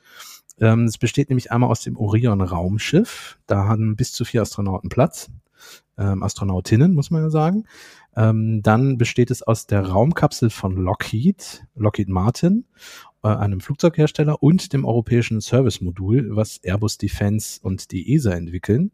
Ähm, 0.60 0.84
es 0.84 0.98
besteht 0.98 1.30
nämlich 1.30 1.50
einmal 1.50 1.70
aus 1.70 1.80
dem 1.80 1.96
Orion 1.96 2.40
Raumschiff. 2.40 3.38
Da 3.46 3.64
haben 3.64 3.96
bis 3.96 4.12
zu 4.12 4.24
vier 4.24 4.42
Astronauten 4.42 4.90
Platz. 4.90 5.30
Ähm, 5.98 6.22
Astronautinnen, 6.22 6.94
muss 6.94 7.10
man 7.10 7.22
ja 7.22 7.30
sagen. 7.30 7.64
Ähm, 8.16 8.62
dann 8.62 8.98
besteht 8.98 9.30
es 9.30 9.42
aus 9.42 9.66
der 9.66 9.86
Raumkapsel 9.86 10.50
von 10.50 10.76
Lockheed, 10.76 11.64
Lockheed 11.74 12.08
Martin 12.08 12.64
einem 13.22 13.60
Flugzeughersteller 13.60 14.42
und 14.42 14.72
dem 14.72 14.84
europäischen 14.84 15.40
Service-Modul, 15.40 16.34
was 16.36 16.58
Airbus 16.62 16.98
Defense 16.98 17.60
und 17.62 17.90
die 17.92 18.14
ESA 18.14 18.32
entwickeln. 18.32 18.92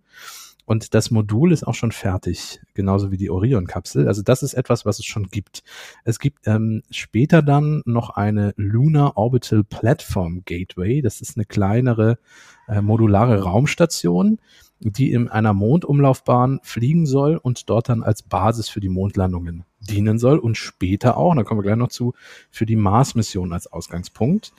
Und 0.66 0.94
das 0.94 1.12
Modul 1.12 1.52
ist 1.52 1.64
auch 1.64 1.74
schon 1.74 1.92
fertig, 1.92 2.60
genauso 2.74 3.12
wie 3.12 3.16
die 3.16 3.30
Orion-Kapsel. 3.30 4.08
Also 4.08 4.22
das 4.22 4.42
ist 4.42 4.54
etwas, 4.54 4.84
was 4.84 4.98
es 4.98 5.04
schon 5.04 5.28
gibt. 5.28 5.62
Es 6.04 6.18
gibt 6.18 6.40
ähm, 6.46 6.82
später 6.90 7.40
dann 7.40 7.82
noch 7.86 8.10
eine 8.10 8.52
Lunar 8.56 9.16
Orbital 9.16 9.62
Platform 9.62 10.42
Gateway. 10.44 11.02
Das 11.02 11.20
ist 11.20 11.36
eine 11.36 11.44
kleinere 11.44 12.18
äh, 12.66 12.80
modulare 12.80 13.42
Raumstation, 13.42 14.40
die 14.80 15.12
in 15.12 15.28
einer 15.28 15.54
Mondumlaufbahn 15.54 16.58
fliegen 16.64 17.06
soll 17.06 17.36
und 17.36 17.70
dort 17.70 17.88
dann 17.88 18.02
als 18.02 18.24
Basis 18.24 18.68
für 18.68 18.80
die 18.80 18.88
Mondlandungen 18.88 19.64
dienen 19.86 20.18
soll 20.18 20.38
und 20.38 20.56
später 20.56 21.16
auch, 21.16 21.34
da 21.34 21.44
kommen 21.44 21.60
wir 21.60 21.64
gleich 21.64 21.76
noch 21.76 21.88
zu, 21.88 22.14
für 22.50 22.66
die 22.66 22.76
Mars-Mission 22.76 23.52
als 23.52 23.66
Ausgangspunkt. 23.72 24.52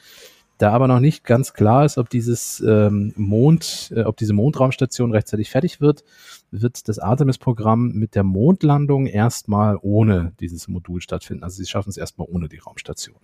Da 0.57 0.71
aber 0.71 0.87
noch 0.87 0.99
nicht 0.99 1.23
ganz 1.23 1.53
klar 1.53 1.85
ist, 1.85 1.99
ob 1.99 2.09
dieses 2.09 2.59
ähm, 2.61 3.13
Mond, 3.15 3.93
äh, 3.95 4.01
ob 4.03 4.17
diese 4.17 4.33
Mondraumstation 4.33 5.11
rechtzeitig 5.11 5.51
fertig 5.51 5.81
wird, 5.81 6.03
wird 6.49 6.87
das 6.89 6.97
Artemis-Programm 6.97 7.91
mit 7.91 8.15
der 8.15 8.23
Mondlandung 8.23 9.05
erstmal 9.05 9.77
ohne 9.81 10.33
dieses 10.39 10.67
Modul 10.67 11.01
stattfinden. 11.01 11.43
Also 11.43 11.57
sie 11.57 11.67
schaffen 11.69 11.89
es 11.89 11.97
erstmal 11.97 12.27
ohne 12.27 12.49
die 12.49 12.57
Raumstation. 12.57 13.17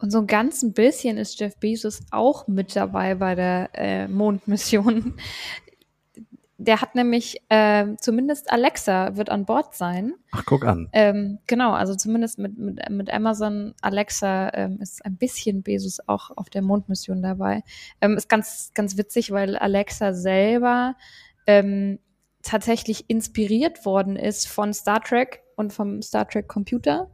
Und 0.00 0.10
so 0.10 0.18
ein 0.18 0.26
ganz 0.26 0.64
bisschen 0.74 1.18
ist 1.18 1.38
Jeff 1.38 1.56
Bezos 1.56 2.00
auch 2.10 2.48
mit 2.48 2.74
dabei 2.74 3.14
bei 3.14 3.34
der 3.34 3.70
äh, 3.74 4.08
Mondmission 4.08 5.14
der 6.58 6.80
hat 6.80 6.94
nämlich 6.94 7.42
äh, 7.50 7.96
zumindest 8.00 8.50
Alexa 8.50 9.16
wird 9.16 9.28
an 9.28 9.44
Bord 9.44 9.74
sein. 9.74 10.14
Ach, 10.32 10.44
guck 10.46 10.64
an. 10.64 10.88
Ähm, 10.92 11.38
genau, 11.46 11.72
also 11.72 11.94
zumindest 11.94 12.38
mit, 12.38 12.56
mit, 12.56 12.88
mit 12.88 13.12
Amazon 13.12 13.74
Alexa 13.82 14.50
ähm, 14.54 14.78
ist 14.80 15.04
ein 15.04 15.16
bisschen 15.16 15.62
Bezos 15.62 16.00
auch 16.06 16.30
auf 16.36 16.48
der 16.48 16.62
Mondmission 16.62 17.22
dabei. 17.22 17.62
Ähm, 18.00 18.16
ist 18.16 18.28
ganz, 18.28 18.70
ganz 18.74 18.96
witzig, 18.96 19.32
weil 19.32 19.56
Alexa 19.56 20.14
selber 20.14 20.96
ähm, 21.46 21.98
tatsächlich 22.42 23.10
inspiriert 23.10 23.84
worden 23.84 24.16
ist 24.16 24.48
von 24.48 24.72
Star 24.72 25.02
Trek 25.02 25.42
und 25.56 25.72
vom 25.72 26.00
Star 26.00 26.26
Trek 26.26 26.48
Computer 26.48 27.10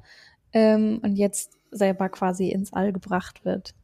ähm, 0.52 1.00
und 1.02 1.16
jetzt 1.16 1.58
selber 1.72 2.08
quasi 2.10 2.50
ins 2.50 2.72
All 2.72 2.92
gebracht 2.92 3.44
wird. 3.44 3.74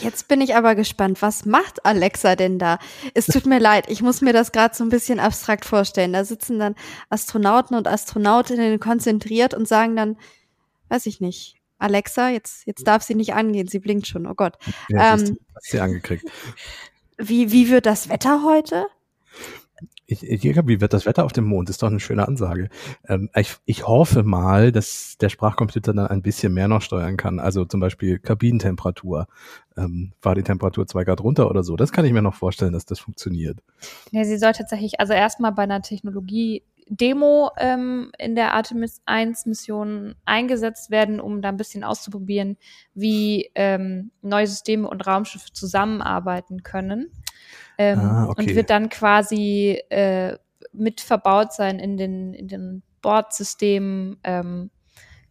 Jetzt 0.00 0.28
bin 0.28 0.40
ich 0.40 0.56
aber 0.56 0.74
gespannt, 0.74 1.22
was 1.22 1.44
macht 1.44 1.84
Alexa 1.84 2.36
denn 2.36 2.58
da? 2.58 2.78
Es 3.14 3.26
tut 3.26 3.46
mir 3.46 3.58
leid, 3.58 3.84
ich 3.88 4.02
muss 4.02 4.20
mir 4.20 4.32
das 4.32 4.52
gerade 4.52 4.74
so 4.74 4.84
ein 4.84 4.90
bisschen 4.90 5.20
abstrakt 5.20 5.64
vorstellen. 5.64 6.12
Da 6.12 6.24
sitzen 6.24 6.58
dann 6.58 6.74
Astronauten 7.10 7.76
und 7.76 7.86
Astronautinnen 7.88 8.80
konzentriert 8.80 9.54
und 9.54 9.68
sagen 9.68 9.96
dann, 9.96 10.16
weiß 10.88 11.06
ich 11.06 11.20
nicht, 11.20 11.56
Alexa, 11.78 12.28
jetzt, 12.30 12.66
jetzt 12.66 12.86
darf 12.86 13.02
sie 13.02 13.14
nicht 13.14 13.34
angehen, 13.34 13.68
sie 13.68 13.78
blinkt 13.78 14.06
schon, 14.06 14.26
oh 14.26 14.34
Gott. 14.34 14.56
Ja, 14.88 15.14
Ähm, 15.14 15.38
hast 15.54 15.70
sie 15.70 15.80
angekriegt. 15.80 16.24
Wie, 17.18 17.52
wie 17.52 17.68
wird 17.70 17.86
das 17.86 18.08
Wetter 18.08 18.42
heute? 18.44 18.86
Ich, 20.06 20.22
ich, 20.22 20.44
wie 20.44 20.80
wird 20.80 20.92
das 20.92 21.06
Wetter 21.06 21.24
auf 21.24 21.32
dem 21.32 21.44
Mond? 21.44 21.70
Ist 21.70 21.82
doch 21.82 21.88
eine 21.88 22.00
schöne 22.00 22.28
Ansage. 22.28 22.68
Ähm, 23.08 23.30
ich, 23.34 23.56
ich 23.64 23.86
hoffe 23.86 24.22
mal, 24.22 24.70
dass 24.70 25.16
der 25.18 25.30
Sprachcomputer 25.30 25.94
dann 25.94 26.06
ein 26.06 26.22
bisschen 26.22 26.52
mehr 26.52 26.68
noch 26.68 26.82
steuern 26.82 27.16
kann. 27.16 27.38
Also 27.38 27.64
zum 27.64 27.80
Beispiel 27.80 28.18
Kabinentemperatur. 28.18 29.26
Ähm, 29.76 30.12
war 30.20 30.34
die 30.34 30.42
Temperatur 30.42 30.86
zwei 30.86 31.04
Grad 31.04 31.20
runter 31.20 31.48
oder 31.48 31.62
so? 31.62 31.76
Das 31.76 31.90
kann 31.90 32.04
ich 32.04 32.12
mir 32.12 32.22
noch 32.22 32.34
vorstellen, 32.34 32.72
dass 32.72 32.84
das 32.84 33.00
funktioniert. 33.00 33.60
Ja, 34.10 34.24
sie 34.24 34.36
soll 34.36 34.52
tatsächlich, 34.52 35.00
also 35.00 35.14
erstmal 35.14 35.52
bei 35.52 35.62
einer 35.62 35.80
Technologie-Demo 35.80 37.50
ähm, 37.56 38.12
in 38.18 38.34
der 38.34 38.52
Artemis 38.52 39.00
1 39.06 39.46
Mission 39.46 40.16
eingesetzt 40.26 40.90
werden, 40.90 41.18
um 41.18 41.40
da 41.40 41.48
ein 41.48 41.56
bisschen 41.56 41.82
auszuprobieren, 41.82 42.58
wie 42.94 43.50
ähm, 43.54 44.10
neue 44.20 44.46
Systeme 44.46 44.86
und 44.88 45.06
Raumschiffe 45.06 45.52
zusammenarbeiten 45.52 46.62
können. 46.62 47.10
Ähm, 47.78 47.98
Ah, 47.98 48.26
okay. 48.28 48.42
Und 48.42 48.54
wird 48.54 48.70
dann 48.70 48.88
quasi 48.88 49.80
äh, 49.90 50.36
mit 50.72 51.00
verbaut 51.00 51.52
sein 51.52 51.78
in 51.78 51.96
den, 51.96 52.34
in 52.34 52.48
den 52.48 52.82
Bordsystemen. 53.02 54.18
Ähm, 54.24 54.70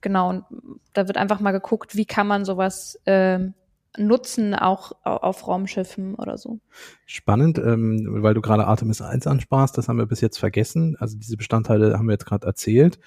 genau, 0.01 0.29
und 0.29 0.45
da 0.93 1.07
wird 1.07 1.17
einfach 1.17 1.39
mal 1.39 1.51
geguckt, 1.51 1.95
wie 1.95 2.05
kann 2.05 2.27
man 2.27 2.45
sowas 2.45 2.99
ähm, 3.05 3.53
nutzen, 3.97 4.55
auch 4.55 4.91
au- 5.03 5.17
auf 5.17 5.47
Raumschiffen 5.47 6.15
oder 6.15 6.37
so. 6.37 6.59
Spannend, 7.05 7.59
ähm, 7.59 8.07
weil 8.23 8.33
du 8.33 8.41
gerade 8.41 8.65
Artemis 8.65 9.01
1 9.01 9.27
ansprachst, 9.27 9.77
das 9.77 9.87
haben 9.87 9.97
wir 9.97 10.05
bis 10.07 10.21
jetzt 10.21 10.37
vergessen. 10.39 10.95
Also 10.99 11.17
diese 11.17 11.37
Bestandteile 11.37 11.97
haben 11.97 12.07
wir 12.07 12.13
jetzt 12.13 12.25
gerade 12.25 12.47
erzählt. 12.47 12.99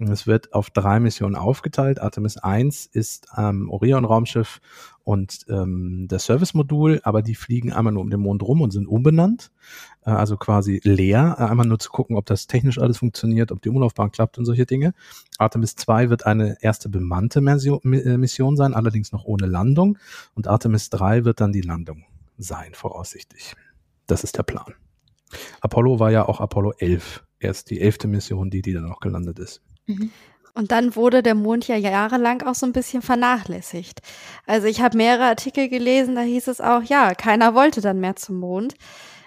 Es 0.00 0.26
wird 0.26 0.52
auf 0.52 0.70
drei 0.70 0.98
Missionen 0.98 1.36
aufgeteilt. 1.36 2.00
Artemis 2.00 2.36
1 2.36 2.86
ist 2.86 3.28
ähm, 3.36 3.70
Orion-Raumschiff 3.70 4.60
und 5.04 5.46
ähm, 5.48 6.06
das 6.08 6.24
Service-Modul, 6.24 7.00
aber 7.04 7.22
die 7.22 7.36
fliegen 7.36 7.72
einmal 7.72 7.92
nur 7.92 8.02
um 8.02 8.10
den 8.10 8.18
Mond 8.18 8.42
rum 8.42 8.60
und 8.60 8.72
sind 8.72 8.88
umbenannt. 8.88 9.52
Äh, 10.04 10.10
also 10.10 10.36
quasi 10.36 10.80
leer, 10.82 11.36
äh, 11.38 11.44
einmal 11.44 11.66
nur 11.66 11.78
zu 11.78 11.90
gucken, 11.90 12.16
ob 12.16 12.26
das 12.26 12.48
technisch 12.48 12.78
alles 12.78 12.98
funktioniert, 12.98 13.52
ob 13.52 13.62
die 13.62 13.68
Umlaufbahn 13.68 14.10
klappt 14.10 14.36
und 14.36 14.46
solche 14.46 14.66
Dinge. 14.66 14.94
Artemis 15.38 15.76
2 15.76 16.10
wird 16.10 16.26
eine 16.26 16.56
erste 16.60 16.88
bemannte 16.88 17.40
Mission, 17.40 17.80
äh, 17.92 18.18
Mission 18.18 18.56
sein, 18.56 18.74
allerdings 18.74 19.12
noch 19.12 19.24
ohne 19.24 19.46
Landung. 19.46 19.98
Und 20.34 20.48
Artemis 20.48 20.90
3 20.90 21.24
wird 21.24 21.40
dann 21.40 21.52
die 21.52 21.60
Landung 21.60 22.02
sein, 22.36 22.74
voraussichtlich. 22.74 23.54
Das 24.08 24.24
ist 24.24 24.36
der 24.36 24.42
Plan. 24.42 24.74
Apollo 25.60 26.00
war 26.00 26.10
ja 26.10 26.26
auch 26.26 26.40
Apollo 26.40 26.72
11. 26.78 27.24
Erst 27.38 27.70
die 27.70 27.80
elfte 27.80 28.08
Mission, 28.08 28.50
die, 28.50 28.62
die 28.62 28.72
dann 28.72 28.90
auch 28.90 28.98
gelandet 28.98 29.38
ist. 29.38 29.62
Und 30.54 30.70
dann 30.70 30.94
wurde 30.94 31.22
der 31.22 31.34
Mond 31.34 31.66
ja 31.66 31.76
jahrelang 31.76 32.42
auch 32.42 32.54
so 32.54 32.64
ein 32.64 32.72
bisschen 32.72 33.02
vernachlässigt. 33.02 34.00
Also 34.46 34.68
ich 34.68 34.80
habe 34.80 34.96
mehrere 34.96 35.24
Artikel 35.24 35.68
gelesen, 35.68 36.14
da 36.14 36.20
hieß 36.20 36.46
es 36.46 36.60
auch, 36.60 36.82
ja, 36.82 37.14
keiner 37.14 37.54
wollte 37.54 37.80
dann 37.80 37.98
mehr 37.98 38.14
zum 38.14 38.38
Mond. 38.38 38.74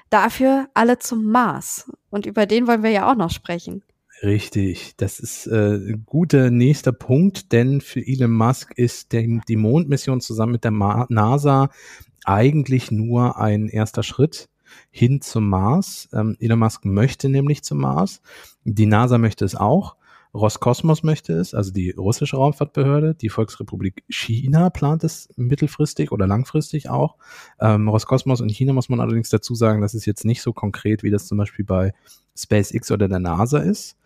Dafür 0.09 0.69
alle 0.73 0.99
zum 0.99 1.25
Mars. 1.25 1.91
Und 2.09 2.25
über 2.25 2.45
den 2.45 2.65
wollen 2.65 2.81
wir 2.81 2.91
ja 2.91 3.11
auch 3.11 3.15
noch 3.15 3.31
sprechen. 3.31 3.83
Richtig, 4.23 4.95
das 4.97 5.19
ist 5.19 5.47
äh, 5.47 5.75
ein 5.75 6.03
guter 6.05 6.49
nächster 6.49 6.93
Punkt, 6.93 7.51
denn 7.51 7.81
für 7.81 7.99
Elon 7.99 8.31
Musk 8.31 8.73
ist 8.75 9.11
der, 9.11 9.27
die 9.47 9.57
Mondmission 9.57 10.21
zusammen 10.21 10.53
mit 10.53 10.63
der 10.63 10.71
Ma 10.71 11.05
NASA 11.09 11.69
eigentlich 12.23 12.89
nur 12.89 13.37
ein 13.37 13.67
erster 13.67 14.01
Schritt 14.01 14.49
hin 14.89 15.21
zum 15.21 15.49
Mars. 15.49 16.09
Ähm, 16.13 16.35
Elon 16.39 16.57
Musk 16.57 16.83
möchte 16.85 17.29
nämlich 17.29 17.63
zum 17.63 17.79
Mars. 17.79 18.21
Die 18.63 18.87
NASA 18.87 19.17
möchte 19.17 19.45
es 19.45 19.55
auch. 19.55 19.96
Roskosmos 20.37 21.03
möchte 21.03 21.33
es, 21.33 21.53
also 21.53 21.71
die 21.71 21.91
russische 21.91 22.37
Raumfahrtbehörde, 22.37 23.15
die 23.15 23.29
Volksrepublik 23.29 24.03
China 24.07 24.69
plant 24.69 25.03
es 25.03 25.29
mittelfristig 25.35 26.11
oder 26.11 26.27
langfristig 26.27 26.89
auch. 26.89 27.15
Ähm, 27.59 27.89
Roskosmos 27.89 28.41
und 28.41 28.49
China 28.49 28.73
muss 28.73 28.89
man 28.89 28.99
allerdings 28.99 29.29
dazu 29.29 29.55
sagen, 29.55 29.81
das 29.81 29.95
ist 29.95 30.05
jetzt 30.05 30.25
nicht 30.25 30.41
so 30.41 30.53
konkret, 30.53 31.03
wie 31.03 31.09
das 31.09 31.27
zum 31.27 31.37
Beispiel 31.37 31.65
bei 31.65 31.93
SpaceX 32.37 32.91
oder 32.91 33.07
der 33.07 33.19
NASA 33.19 33.59
ist. 33.59 33.97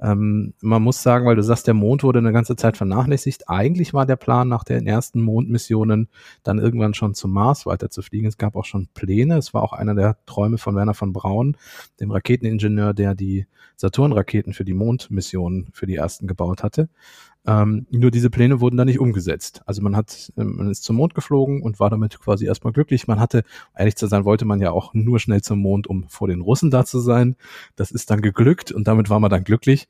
Ähm, 0.00 0.54
man 0.60 0.82
muss 0.82 1.02
sagen, 1.02 1.26
weil 1.26 1.36
du 1.36 1.42
sagst, 1.42 1.66
der 1.66 1.74
Mond 1.74 2.02
wurde 2.02 2.18
eine 2.18 2.32
ganze 2.32 2.56
Zeit 2.56 2.76
vernachlässigt. 2.76 3.48
Eigentlich 3.48 3.94
war 3.94 4.06
der 4.06 4.16
Plan, 4.16 4.48
nach 4.48 4.64
den 4.64 4.86
ersten 4.86 5.20
Mondmissionen 5.20 6.08
dann 6.42 6.58
irgendwann 6.58 6.94
schon 6.94 7.14
zum 7.14 7.32
Mars 7.32 7.66
weiterzufliegen. 7.66 8.28
Es 8.28 8.38
gab 8.38 8.56
auch 8.56 8.64
schon 8.64 8.88
Pläne. 8.94 9.36
Es 9.38 9.54
war 9.54 9.62
auch 9.62 9.72
einer 9.72 9.94
der 9.94 10.18
Träume 10.26 10.58
von 10.58 10.74
Werner 10.74 10.94
von 10.94 11.12
Braun, 11.12 11.56
dem 12.00 12.10
Raketeningenieur, 12.10 12.94
der 12.94 13.14
die 13.14 13.46
Saturn-Raketen 13.76 14.52
für 14.52 14.64
die 14.64 14.74
Mondmissionen 14.74 15.68
für 15.72 15.86
die 15.86 15.96
ersten 15.96 16.26
gebaut 16.26 16.62
hatte. 16.62 16.88
Ähm, 17.46 17.86
nur 17.90 18.10
diese 18.10 18.30
Pläne 18.30 18.60
wurden 18.60 18.76
dann 18.76 18.86
nicht 18.86 18.98
umgesetzt. 18.98 19.62
Also 19.66 19.80
man 19.80 19.96
hat, 19.96 20.32
ähm, 20.36 20.56
man 20.56 20.70
ist 20.70 20.82
zum 20.82 20.96
Mond 20.96 21.14
geflogen 21.14 21.62
und 21.62 21.78
war 21.78 21.90
damit 21.90 22.18
quasi 22.18 22.46
erstmal 22.46 22.72
glücklich. 22.72 23.06
Man 23.06 23.20
hatte, 23.20 23.44
ehrlich 23.76 23.96
zu 23.96 24.08
sein, 24.08 24.24
wollte 24.24 24.44
man 24.44 24.60
ja 24.60 24.72
auch 24.72 24.94
nur 24.94 25.20
schnell 25.20 25.42
zum 25.42 25.60
Mond, 25.60 25.86
um 25.86 26.08
vor 26.08 26.28
den 26.28 26.40
Russen 26.40 26.70
da 26.70 26.84
zu 26.84 26.98
sein. 26.98 27.36
Das 27.76 27.92
ist 27.92 28.10
dann 28.10 28.20
geglückt 28.20 28.72
und 28.72 28.88
damit 28.88 29.10
war 29.10 29.20
man 29.20 29.30
dann 29.30 29.44
glücklich. 29.44 29.88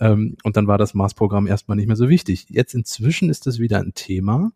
Ähm, 0.00 0.36
und 0.42 0.56
dann 0.56 0.66
war 0.66 0.78
das 0.78 0.94
Mars-Programm 0.94 1.46
erstmal 1.46 1.76
nicht 1.76 1.86
mehr 1.86 1.96
so 1.96 2.08
wichtig. 2.08 2.46
Jetzt 2.48 2.74
inzwischen 2.74 3.30
ist 3.30 3.46
es 3.46 3.58
wieder 3.58 3.78
ein 3.78 3.94
Thema. 3.94 4.52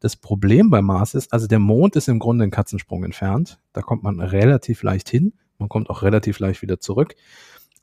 Das 0.00 0.16
Problem 0.16 0.70
bei 0.70 0.82
Mars 0.82 1.14
ist, 1.14 1.32
also 1.32 1.46
der 1.46 1.58
Mond 1.58 1.96
ist 1.96 2.08
im 2.08 2.18
Grunde 2.18 2.44
ein 2.44 2.50
Katzensprung 2.50 3.04
entfernt. 3.04 3.58
Da 3.72 3.80
kommt 3.80 4.02
man 4.02 4.20
relativ 4.20 4.82
leicht 4.82 5.08
hin. 5.08 5.32
Man 5.58 5.68
kommt 5.68 5.88
auch 5.88 6.02
relativ 6.02 6.38
leicht 6.38 6.62
wieder 6.62 6.80
zurück. 6.80 7.14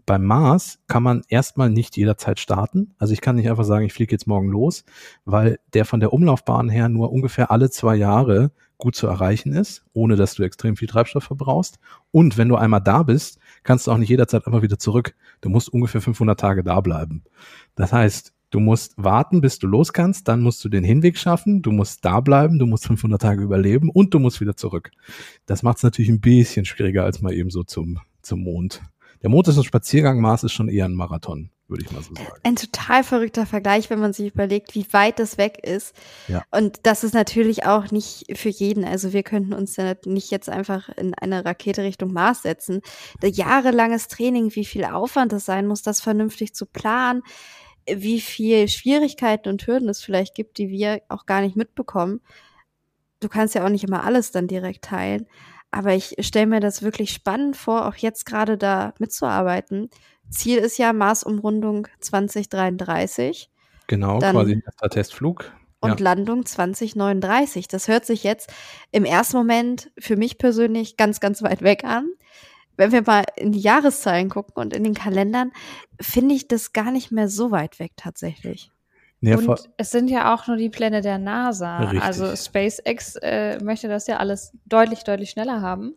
Beim 0.05 0.25
Mars 0.25 0.79
kann 0.87 1.03
man 1.03 1.21
erstmal 1.27 1.69
nicht 1.69 1.97
jederzeit 1.97 2.39
starten. 2.39 2.93
Also 2.97 3.13
ich 3.13 3.21
kann 3.21 3.35
nicht 3.35 3.49
einfach 3.49 3.63
sagen, 3.63 3.85
ich 3.85 3.93
fliege 3.93 4.11
jetzt 4.11 4.27
morgen 4.27 4.49
los, 4.49 4.83
weil 5.25 5.59
der 5.73 5.85
von 5.85 5.99
der 5.99 6.13
Umlaufbahn 6.13 6.69
her 6.69 6.89
nur 6.89 7.11
ungefähr 7.11 7.51
alle 7.51 7.69
zwei 7.69 7.95
Jahre 7.95 8.51
gut 8.81 8.95
zu 8.95 9.07
erreichen 9.07 9.53
ist, 9.53 9.85
ohne 9.93 10.15
dass 10.15 10.33
du 10.33 10.43
extrem 10.43 10.75
viel 10.75 10.87
Treibstoff 10.87 11.23
verbrauchst. 11.23 11.79
Und 12.09 12.37
wenn 12.37 12.49
du 12.49 12.55
einmal 12.55 12.81
da 12.81 13.03
bist, 13.03 13.39
kannst 13.63 13.87
du 13.87 13.91
auch 13.91 13.97
nicht 13.97 14.09
jederzeit 14.09 14.47
einfach 14.47 14.63
wieder 14.63 14.79
zurück. 14.79 15.15
Du 15.39 15.49
musst 15.49 15.69
ungefähr 15.69 16.01
500 16.01 16.39
Tage 16.39 16.63
da 16.63 16.81
bleiben. 16.81 17.23
Das 17.75 17.93
heißt, 17.93 18.33
du 18.49 18.59
musst 18.59 18.95
warten, 18.97 19.39
bis 19.39 19.59
du 19.59 19.67
los 19.67 19.93
kannst, 19.93 20.27
dann 20.27 20.41
musst 20.41 20.65
du 20.65 20.69
den 20.69 20.83
Hinweg 20.83 21.17
schaffen, 21.17 21.61
du 21.61 21.71
musst 21.71 22.03
da 22.03 22.19
bleiben, 22.21 22.57
du 22.59 22.65
musst 22.65 22.87
500 22.87 23.21
Tage 23.21 23.43
überleben 23.43 23.89
und 23.89 24.13
du 24.13 24.19
musst 24.19 24.41
wieder 24.41 24.55
zurück. 24.55 24.91
Das 25.45 25.61
macht 25.63 25.77
es 25.77 25.83
natürlich 25.83 26.09
ein 26.09 26.19
bisschen 26.19 26.65
schwieriger 26.65 27.03
als 27.03 27.21
mal 27.21 27.33
eben 27.33 27.51
so 27.51 27.63
zum, 27.63 27.99
zum 28.23 28.41
Mond. 28.41 28.81
Der 29.21 29.29
Mond 29.29 29.47
ist 29.47 29.57
ein 29.57 29.63
Spaziergang, 29.63 30.19
Mars 30.19 30.43
ist 30.43 30.53
schon 30.53 30.67
eher 30.67 30.85
ein 30.85 30.95
Marathon, 30.95 31.51
würde 31.67 31.83
ich 31.83 31.91
mal 31.91 32.01
so 32.01 32.15
sagen. 32.15 32.41
Ein 32.43 32.55
total 32.55 33.03
verrückter 33.03 33.45
Vergleich, 33.45 33.89
wenn 33.89 33.99
man 33.99 34.13
sich 34.13 34.33
überlegt, 34.33 34.73
wie 34.73 34.91
weit 34.91 35.19
das 35.19 35.37
weg 35.37 35.59
ist. 35.63 35.95
Ja. 36.27 36.43
Und 36.49 36.79
das 36.83 37.03
ist 37.03 37.13
natürlich 37.13 37.65
auch 37.65 37.91
nicht 37.91 38.25
für 38.35 38.49
jeden. 38.49 38.83
Also 38.83 39.13
wir 39.13 39.21
könnten 39.21 39.53
uns 39.53 39.75
ja 39.75 39.93
nicht 40.05 40.31
jetzt 40.31 40.49
einfach 40.49 40.89
in 40.89 41.13
eine 41.13 41.45
Rakete 41.45 41.83
Richtung 41.83 42.13
Mars 42.13 42.41
setzen. 42.41 42.81
Da 43.19 43.27
jahrelanges 43.27 44.07
Training, 44.07 44.55
wie 44.55 44.65
viel 44.65 44.85
Aufwand 44.85 45.33
das 45.33 45.45
sein 45.45 45.67
muss, 45.67 45.83
das 45.83 46.01
vernünftig 46.01 46.55
zu 46.55 46.65
planen, 46.65 47.21
wie 47.87 48.21
viel 48.21 48.67
Schwierigkeiten 48.67 49.49
und 49.49 49.65
Hürden 49.67 49.89
es 49.89 50.01
vielleicht 50.01 50.33
gibt, 50.33 50.57
die 50.57 50.69
wir 50.69 51.01
auch 51.09 51.27
gar 51.27 51.41
nicht 51.41 51.55
mitbekommen. 51.55 52.21
Du 53.19 53.29
kannst 53.29 53.53
ja 53.53 53.63
auch 53.63 53.69
nicht 53.69 53.83
immer 53.83 54.03
alles 54.03 54.31
dann 54.31 54.47
direkt 54.47 54.85
teilen. 54.85 55.27
Aber 55.71 55.93
ich 55.93 56.15
stelle 56.19 56.47
mir 56.47 56.59
das 56.59 56.81
wirklich 56.81 57.11
spannend 57.13 57.55
vor, 57.55 57.87
auch 57.87 57.95
jetzt 57.95 58.25
gerade 58.25 58.57
da 58.57 58.93
mitzuarbeiten. 58.99 59.89
Ziel 60.29 60.57
ist 60.57 60.77
ja 60.77 60.93
Marsumrundung 60.93 61.87
2033 62.01 63.49
Genau, 63.87 64.19
Dann- 64.19 64.35
quasi 64.35 64.53
ein 64.53 64.63
erster 64.65 64.89
Testflug. 64.89 65.51
und 65.81 65.99
Ja. 65.99 66.03
Landung 66.13 66.45
2039. 66.45 67.67
Das 67.67 67.87
hört 67.87 68.05
sich 68.05 68.23
jetzt 68.23 68.53
im 68.91 69.03
ersten 69.03 69.35
Moment 69.37 69.91
für 69.97 70.15
mich 70.15 70.37
persönlich 70.37 70.95
ganz, 70.95 71.19
ganz 71.19 71.41
weit 71.41 71.61
weg 71.63 71.83
an. 71.83 72.07
Wenn 72.77 72.91
wir 72.91 73.01
mal 73.01 73.23
in 73.35 73.51
die 73.51 73.59
Jahreszahlen 73.59 74.29
gucken 74.29 74.53
und 74.55 74.73
in 74.75 74.83
den 74.83 74.93
Kalendern, 74.93 75.51
finde 75.99 76.35
ich 76.35 76.47
das 76.47 76.71
gar 76.73 76.91
nicht 76.91 77.11
mehr 77.11 77.27
so 77.27 77.51
weit 77.51 77.79
weg 77.79 77.93
tatsächlich. 77.97 78.71
Vor- 79.23 79.59
Und 79.59 79.69
es 79.77 79.91
sind 79.91 80.09
ja 80.09 80.33
auch 80.33 80.47
nur 80.47 80.57
die 80.57 80.69
Pläne 80.69 81.01
der 81.01 81.17
NASA. 81.17 81.79
Richtig. 81.79 82.01
Also 82.01 82.35
SpaceX 82.35 83.15
äh, 83.17 83.63
möchte 83.63 83.87
das 83.87 84.07
ja 84.07 84.17
alles 84.17 84.53
deutlich, 84.65 85.03
deutlich 85.03 85.29
schneller 85.29 85.61
haben, 85.61 85.95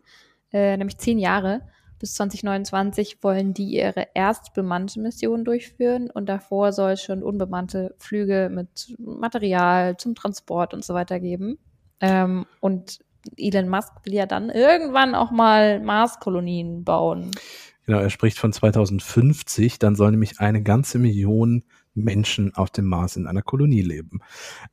äh, 0.51 0.77
nämlich 0.77 0.97
zehn 0.97 1.17
Jahre. 1.17 1.61
Bis 1.97 2.13
2029 2.15 3.23
wollen 3.23 3.53
die 3.53 3.77
ihre 3.77 4.07
erst 4.13 4.53
bemannte 4.53 4.99
Mission 4.99 5.45
durchführen 5.45 6.09
und 6.11 6.27
davor 6.27 6.73
soll 6.73 6.91
es 6.91 7.01
schon 7.01 7.23
unbemannte 7.23 7.95
Flüge 7.97 8.49
mit 8.53 8.95
Material 8.99 9.97
zum 9.97 10.13
Transport 10.13 10.73
und 10.73 10.83
so 10.83 10.93
weiter 10.93 11.19
geben. 11.19 11.57
Ähm, 12.01 12.45
und 12.59 12.99
Elon 13.37 13.69
Musk 13.69 13.91
will 14.03 14.13
ja 14.13 14.25
dann 14.25 14.49
irgendwann 14.49 15.15
auch 15.15 15.31
mal 15.31 15.79
Marskolonien 15.79 16.83
bauen. 16.83 17.31
Genau, 17.85 17.99
er 17.99 18.09
spricht 18.09 18.39
von 18.39 18.51
2050, 18.51 19.79
dann 19.79 19.95
soll 19.95 20.11
nämlich 20.11 20.39
eine 20.39 20.61
ganze 20.61 20.99
Million 20.99 21.63
Menschen 21.95 22.53
auf 22.55 22.69
dem 22.69 22.85
Mars 22.85 23.15
in 23.15 23.27
einer 23.27 23.41
Kolonie 23.41 23.81
leben. 23.81 24.19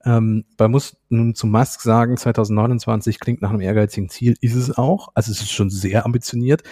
Ähm, 0.05 0.45
bei 0.57 0.69
muss, 0.69 0.97
nun 1.13 1.35
zu 1.35 1.47
Musk 1.47 1.81
sagen, 1.81 2.17
2029 2.17 3.21
klingt 3.21 3.43
nach 3.43 3.51
einem 3.51 3.61
ehrgeizigen 3.61 4.09
Ziel, 4.09 4.37
ist 4.41 4.55
es 4.55 4.77
auch. 4.77 5.09
Also 5.15 5.31
es 5.31 5.41
ist 5.41 5.53
schon 5.53 5.71
sehr 5.71 6.05
ambitioniert. 6.05 6.63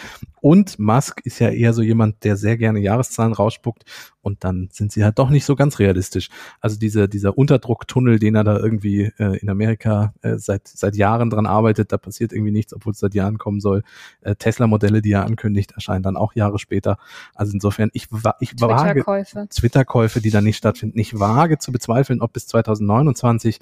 Und 0.41 0.79
Musk 0.79 1.21
ist 1.23 1.39
ja 1.39 1.49
eher 1.49 1.73
so 1.73 1.81
jemand, 1.81 2.23
der 2.23 2.35
sehr 2.35 2.57
gerne 2.57 2.79
Jahreszahlen 2.79 3.33
rausspuckt 3.33 3.85
und 4.21 4.43
dann 4.43 4.69
sind 4.71 4.91
sie 4.91 5.03
halt 5.03 5.19
doch 5.19 5.29
nicht 5.29 5.45
so 5.45 5.55
ganz 5.55 5.79
realistisch. 5.79 6.29
Also 6.59 6.77
dieser, 6.77 7.07
dieser 7.07 7.37
Unterdrucktunnel, 7.37 8.19
den 8.19 8.35
er 8.35 8.43
da 8.43 8.57
irgendwie 8.57 9.11
äh, 9.17 9.37
in 9.37 9.49
Amerika 9.49 10.13
äh, 10.21 10.37
seit, 10.37 10.67
seit 10.67 10.95
Jahren 10.95 11.29
dran 11.29 11.45
arbeitet, 11.45 11.91
da 11.91 11.97
passiert 11.97 12.31
irgendwie 12.31 12.51
nichts, 12.51 12.73
obwohl 12.73 12.93
es 12.93 12.99
seit 12.99 13.13
Jahren 13.13 13.37
kommen 13.37 13.59
soll. 13.59 13.83
Äh, 14.21 14.35
Tesla-Modelle, 14.35 15.01
die 15.01 15.11
er 15.11 15.25
ankündigt, 15.25 15.71
erscheinen 15.71 16.03
dann 16.03 16.17
auch 16.17 16.33
Jahre 16.35 16.59
später. 16.59 16.97
Also 17.33 17.53
insofern, 17.53 17.89
ich, 17.93 18.07
ich 18.39 18.59
wage 18.59 19.03
Twitter-Käufe, 19.49 20.21
die 20.21 20.29
dann 20.29 20.43
nicht 20.43 20.57
stattfinden. 20.57 20.99
Ich 20.99 21.19
wage 21.19 21.57
zu 21.57 21.71
bezweifeln, 21.71 22.21
ob 22.21 22.33
bis 22.33 22.47
2029 22.47 23.59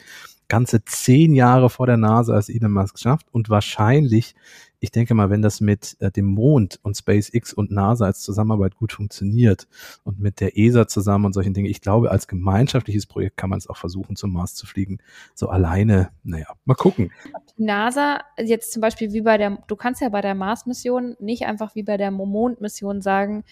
ganze 0.50 0.84
zehn 0.84 1.34
Jahre 1.34 1.70
vor 1.70 1.88
der 1.88 1.98
NASA 1.98 2.34
als 2.34 2.50
Elon 2.50 2.72
Musk 2.72 3.00
schafft 3.00 3.28
und 3.32 3.50
wahrscheinlich 3.50 4.36
ich 4.80 4.92
denke 4.92 5.14
mal, 5.14 5.30
wenn 5.30 5.42
das 5.42 5.62
mit 5.62 5.98
äh, 6.00 6.12
dem 6.12 6.26
Mond 6.26 6.80
und 6.84 6.96
SpaceX 6.96 7.54
und 7.54 7.72
NASA 7.72 8.06
als 8.06 8.22
Zusammenarbeit 8.22 8.76
gut 8.76 8.94
funktioniert 8.94 9.68
und 10.04 10.20
mit 10.20 10.40
der 10.40 10.58
ESA 10.58 10.88
zusammen 10.88 11.26
und 11.26 11.34
solchen 11.34 11.54
Dingen, 11.54 11.70
ich 11.70 11.82
glaube, 11.82 12.12
als 12.12 12.28
gemeinschaftliches 12.28 13.06
Projekt 13.06 13.38
kann 13.38 13.50
man 13.50 13.60
es 13.60 13.68
auch 13.68 13.78
versuchen, 13.78 14.16
zum 14.16 14.32
Mars 14.32 14.56
zu 14.56 14.66
fliegen. 14.66 15.00
So 15.36 15.50
alleine, 15.50 16.12
naja, 16.24 16.48
mal 16.66 16.76
gucken. 16.76 17.12
NASA, 17.58 18.22
jetzt 18.38 18.72
zum 18.72 18.82
Beispiel 18.82 19.12
wie 19.12 19.22
bei 19.22 19.38
der, 19.38 19.62
du 19.68 19.76
kannst 19.76 20.02
ja 20.02 20.10
bei 20.10 20.22
der 20.22 20.36
Mars-Mission 20.36 21.18
nicht 21.20 21.46
einfach 21.46 21.76
wie 21.76 21.84
bei 21.84 21.98
der 21.98 22.12
Mond-Mission 22.12 23.02
sagen, 23.02 23.44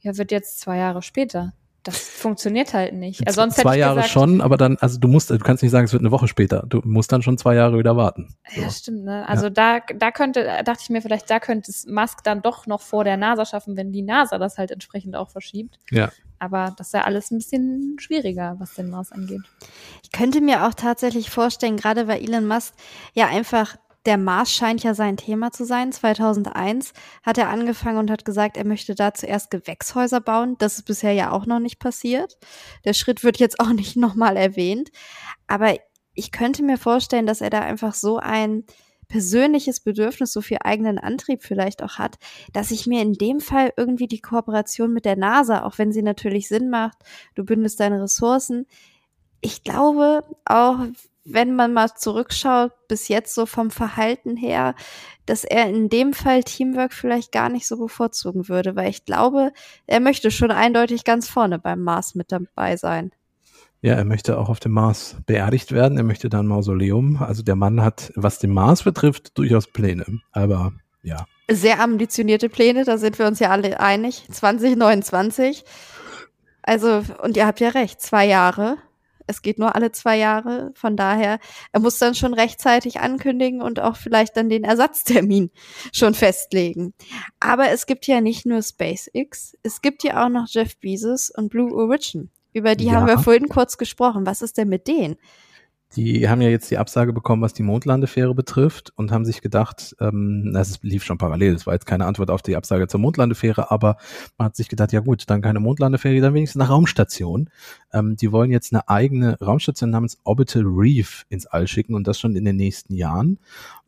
ja, 0.00 0.16
wird 0.16 0.32
jetzt 0.32 0.60
zwei 0.60 0.76
Jahre 0.76 1.02
später 1.02 1.54
das 1.84 1.98
funktioniert 1.98 2.72
halt 2.72 2.94
nicht. 2.94 3.26
Also 3.26 3.42
sonst 3.42 3.56
zwei 3.56 3.76
Jahre 3.76 3.96
gesagt, 3.96 4.12
schon, 4.12 4.40
aber 4.40 4.56
dann, 4.56 4.78
also 4.78 4.98
du 4.98 5.06
musst, 5.06 5.30
du 5.30 5.38
kannst 5.38 5.62
nicht 5.62 5.70
sagen, 5.70 5.84
es 5.84 5.92
wird 5.92 6.02
eine 6.02 6.10
Woche 6.10 6.28
später. 6.28 6.64
Du 6.66 6.80
musst 6.82 7.12
dann 7.12 7.22
schon 7.22 7.36
zwei 7.36 7.54
Jahre 7.54 7.78
wieder 7.78 7.96
warten. 7.96 8.34
So. 8.54 8.62
Ja, 8.62 8.70
stimmt. 8.70 9.04
Ne? 9.04 9.28
Also 9.28 9.44
ja. 9.46 9.50
da, 9.50 9.80
da 9.80 10.10
könnte, 10.10 10.44
dachte 10.64 10.80
ich 10.82 10.90
mir 10.90 11.02
vielleicht, 11.02 11.28
da 11.28 11.40
könnte 11.40 11.70
es 11.70 11.86
Musk 11.86 12.24
dann 12.24 12.40
doch 12.40 12.66
noch 12.66 12.80
vor 12.80 13.04
der 13.04 13.18
NASA 13.18 13.44
schaffen, 13.44 13.76
wenn 13.76 13.92
die 13.92 14.02
NASA 14.02 14.38
das 14.38 14.56
halt 14.56 14.70
entsprechend 14.70 15.14
auch 15.14 15.28
verschiebt. 15.28 15.78
Ja. 15.90 16.10
Aber 16.38 16.74
das 16.76 16.88
ist 16.88 16.94
ja 16.94 17.02
alles 17.02 17.30
ein 17.30 17.38
bisschen 17.38 17.96
schwieriger, 17.98 18.56
was 18.58 18.74
den 18.74 18.88
Mars 18.88 19.12
angeht. 19.12 19.42
Ich 20.02 20.10
könnte 20.10 20.40
mir 20.40 20.66
auch 20.66 20.74
tatsächlich 20.74 21.30
vorstellen, 21.30 21.76
gerade 21.76 22.08
weil 22.08 22.22
Elon 22.22 22.46
Musk 22.46 22.74
ja 23.12 23.26
einfach 23.26 23.76
der 24.06 24.18
Mars 24.18 24.52
scheint 24.52 24.82
ja 24.82 24.94
sein 24.94 25.16
Thema 25.16 25.50
zu 25.50 25.64
sein. 25.64 25.92
2001 25.92 26.92
hat 27.22 27.38
er 27.38 27.48
angefangen 27.48 27.98
und 27.98 28.10
hat 28.10 28.24
gesagt, 28.24 28.56
er 28.56 28.66
möchte 28.66 28.94
da 28.94 29.14
zuerst 29.14 29.50
Gewächshäuser 29.50 30.20
bauen. 30.20 30.56
Das 30.58 30.76
ist 30.76 30.84
bisher 30.84 31.12
ja 31.12 31.32
auch 31.32 31.46
noch 31.46 31.60
nicht 31.60 31.78
passiert. 31.78 32.38
Der 32.84 32.92
Schritt 32.92 33.24
wird 33.24 33.38
jetzt 33.38 33.60
auch 33.60 33.68
nicht 33.72 33.96
nochmal 33.96 34.36
erwähnt. 34.36 34.90
Aber 35.46 35.74
ich 36.14 36.32
könnte 36.32 36.62
mir 36.62 36.78
vorstellen, 36.78 37.26
dass 37.26 37.40
er 37.40 37.50
da 37.50 37.60
einfach 37.60 37.94
so 37.94 38.18
ein 38.18 38.64
persönliches 39.08 39.80
Bedürfnis, 39.80 40.32
so 40.32 40.40
viel 40.40 40.58
eigenen 40.62 40.98
Antrieb 40.98 41.42
vielleicht 41.42 41.82
auch 41.82 41.98
hat, 41.98 42.16
dass 42.52 42.70
ich 42.70 42.86
mir 42.86 43.02
in 43.02 43.12
dem 43.12 43.40
Fall 43.40 43.72
irgendwie 43.76 44.06
die 44.06 44.20
Kooperation 44.20 44.92
mit 44.92 45.04
der 45.04 45.16
NASA, 45.16 45.64
auch 45.64 45.78
wenn 45.78 45.92
sie 45.92 46.02
natürlich 46.02 46.48
Sinn 46.48 46.70
macht, 46.70 46.96
du 47.34 47.44
bündest 47.44 47.80
deine 47.80 48.02
Ressourcen, 48.02 48.66
ich 49.40 49.62
glaube 49.62 50.24
auch, 50.46 50.78
wenn 51.24 51.56
man 51.56 51.72
mal 51.72 51.88
zurückschaut, 51.94 52.72
bis 52.88 53.08
jetzt 53.08 53.34
so 53.34 53.46
vom 53.46 53.70
Verhalten 53.70 54.36
her, 54.36 54.74
dass 55.26 55.44
er 55.44 55.68
in 55.68 55.88
dem 55.88 56.12
Fall 56.12 56.42
Teamwork 56.42 56.92
vielleicht 56.92 57.32
gar 57.32 57.48
nicht 57.48 57.66
so 57.66 57.78
bevorzugen 57.78 58.48
würde, 58.48 58.76
weil 58.76 58.90
ich 58.90 59.04
glaube, 59.04 59.52
er 59.86 60.00
möchte 60.00 60.30
schon 60.30 60.50
eindeutig 60.50 61.04
ganz 61.04 61.28
vorne 61.28 61.58
beim 61.58 61.82
Mars 61.82 62.14
mit 62.14 62.30
dabei 62.30 62.76
sein. 62.76 63.12
Ja, 63.80 63.94
er 63.94 64.04
möchte 64.04 64.38
auch 64.38 64.48
auf 64.48 64.60
dem 64.60 64.72
Mars 64.72 65.16
beerdigt 65.26 65.72
werden. 65.72 65.98
Er 65.98 66.04
möchte 66.04 66.30
dann 66.30 66.46
Mausoleum. 66.46 67.22
Also 67.22 67.42
der 67.42 67.54
Mann 67.54 67.82
hat, 67.82 68.12
was 68.16 68.38
den 68.38 68.50
Mars 68.50 68.82
betrifft, 68.82 69.36
durchaus 69.36 69.66
Pläne. 69.66 70.06
Aber 70.32 70.72
ja. 71.02 71.26
Sehr 71.50 71.80
ambitionierte 71.80 72.48
Pläne, 72.48 72.84
da 72.84 72.96
sind 72.96 73.18
wir 73.18 73.26
uns 73.26 73.40
ja 73.40 73.50
alle 73.50 73.78
einig. 73.80 74.26
2029. 74.30 75.64
Also, 76.62 77.02
und 77.22 77.36
ihr 77.36 77.46
habt 77.46 77.60
ja 77.60 77.68
recht, 77.68 78.00
zwei 78.00 78.26
Jahre. 78.26 78.78
Es 79.26 79.42
geht 79.42 79.58
nur 79.58 79.74
alle 79.74 79.92
zwei 79.92 80.16
Jahre. 80.16 80.72
Von 80.74 80.96
daher, 80.96 81.38
er 81.72 81.80
muss 81.80 81.98
dann 81.98 82.14
schon 82.14 82.34
rechtzeitig 82.34 83.00
ankündigen 83.00 83.62
und 83.62 83.80
auch 83.80 83.96
vielleicht 83.96 84.36
dann 84.36 84.48
den 84.48 84.64
Ersatztermin 84.64 85.50
schon 85.92 86.14
festlegen. 86.14 86.94
Aber 87.40 87.70
es 87.70 87.86
gibt 87.86 88.06
ja 88.06 88.20
nicht 88.20 88.46
nur 88.46 88.62
SpaceX, 88.62 89.56
es 89.62 89.82
gibt 89.82 90.04
ja 90.04 90.24
auch 90.24 90.28
noch 90.28 90.46
Jeff 90.48 90.78
Bezos 90.78 91.30
und 91.30 91.48
Blue 91.48 91.74
Origin. 91.74 92.30
Über 92.52 92.76
die 92.76 92.86
ja. 92.86 92.92
haben 92.92 93.06
wir 93.08 93.18
vorhin 93.18 93.48
kurz 93.48 93.78
gesprochen. 93.78 94.26
Was 94.26 94.40
ist 94.40 94.58
denn 94.58 94.68
mit 94.68 94.86
denen? 94.86 95.16
Die 95.96 96.28
haben 96.28 96.40
ja 96.40 96.48
jetzt 96.48 96.70
die 96.70 96.78
Absage 96.78 97.12
bekommen, 97.12 97.42
was 97.42 97.52
die 97.52 97.62
Mondlandefähre 97.62 98.34
betrifft 98.34 98.92
und 98.96 99.12
haben 99.12 99.24
sich 99.24 99.42
gedacht, 99.42 99.94
ähm, 100.00 100.50
das 100.52 100.82
lief 100.82 101.04
schon 101.04 101.18
parallel, 101.18 101.52
das 101.52 101.66
war 101.66 101.74
jetzt 101.74 101.86
keine 101.86 102.06
Antwort 102.06 102.30
auf 102.30 102.42
die 102.42 102.56
Absage 102.56 102.88
zur 102.88 103.00
Mondlandefähre, 103.00 103.70
aber 103.70 103.96
man 104.36 104.46
hat 104.46 104.56
sich 104.56 104.68
gedacht, 104.68 104.92
ja 104.92 105.00
gut, 105.00 105.24
dann 105.28 105.42
keine 105.42 105.60
Mondlandefähre, 105.60 106.20
dann 106.20 106.34
wenigstens 106.34 106.60
eine 106.60 106.70
Raumstation. 106.70 107.50
Ähm, 107.92 108.16
die 108.16 108.32
wollen 108.32 108.50
jetzt 108.50 108.72
eine 108.72 108.88
eigene 108.88 109.38
Raumstation 109.40 109.90
namens 109.90 110.18
Orbital 110.24 110.64
Reef 110.66 111.26
ins 111.28 111.46
All 111.46 111.68
schicken 111.68 111.94
und 111.94 112.06
das 112.06 112.18
schon 112.18 112.34
in 112.34 112.44
den 112.44 112.56
nächsten 112.56 112.94
Jahren. 112.94 113.38